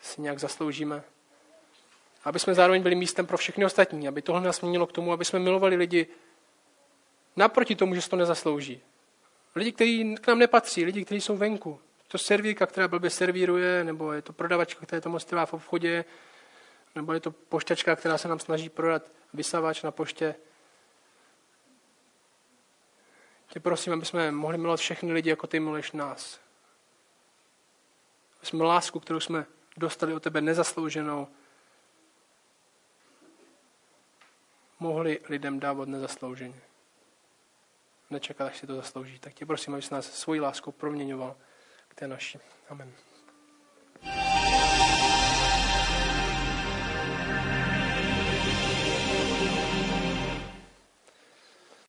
[0.00, 1.04] si nějak zasloužíme
[2.24, 5.24] aby jsme zároveň byli místem pro všechny ostatní, aby tohle nás měnilo k tomu, aby
[5.24, 6.06] jsme milovali lidi
[7.36, 8.80] naproti tomu, že se to nezaslouží.
[9.54, 11.80] Lidi, kteří k nám nepatří, lidi, kteří jsou venku.
[12.08, 16.04] To servírka, která blbě servíruje, nebo je to prodavačka, která je to moc v obchodě,
[16.94, 20.34] nebo je to pošťačka, která se nám snaží prodat vysavač na poště.
[23.54, 26.40] Tě prosím, aby jsme mohli milovat všechny lidi, jako ty miluješ nás.
[28.38, 29.46] Aby jsme lásku, kterou jsme
[29.76, 31.28] dostali od tebe nezaslouženou,
[34.80, 36.60] mohli lidem dávat nezaslouženě.
[38.10, 39.18] Nečekat, až si to zaslouží.
[39.18, 41.36] Tak tě prosím, abys nás svojí láskou proměňoval
[41.88, 42.38] k té naší.
[42.68, 42.92] Amen.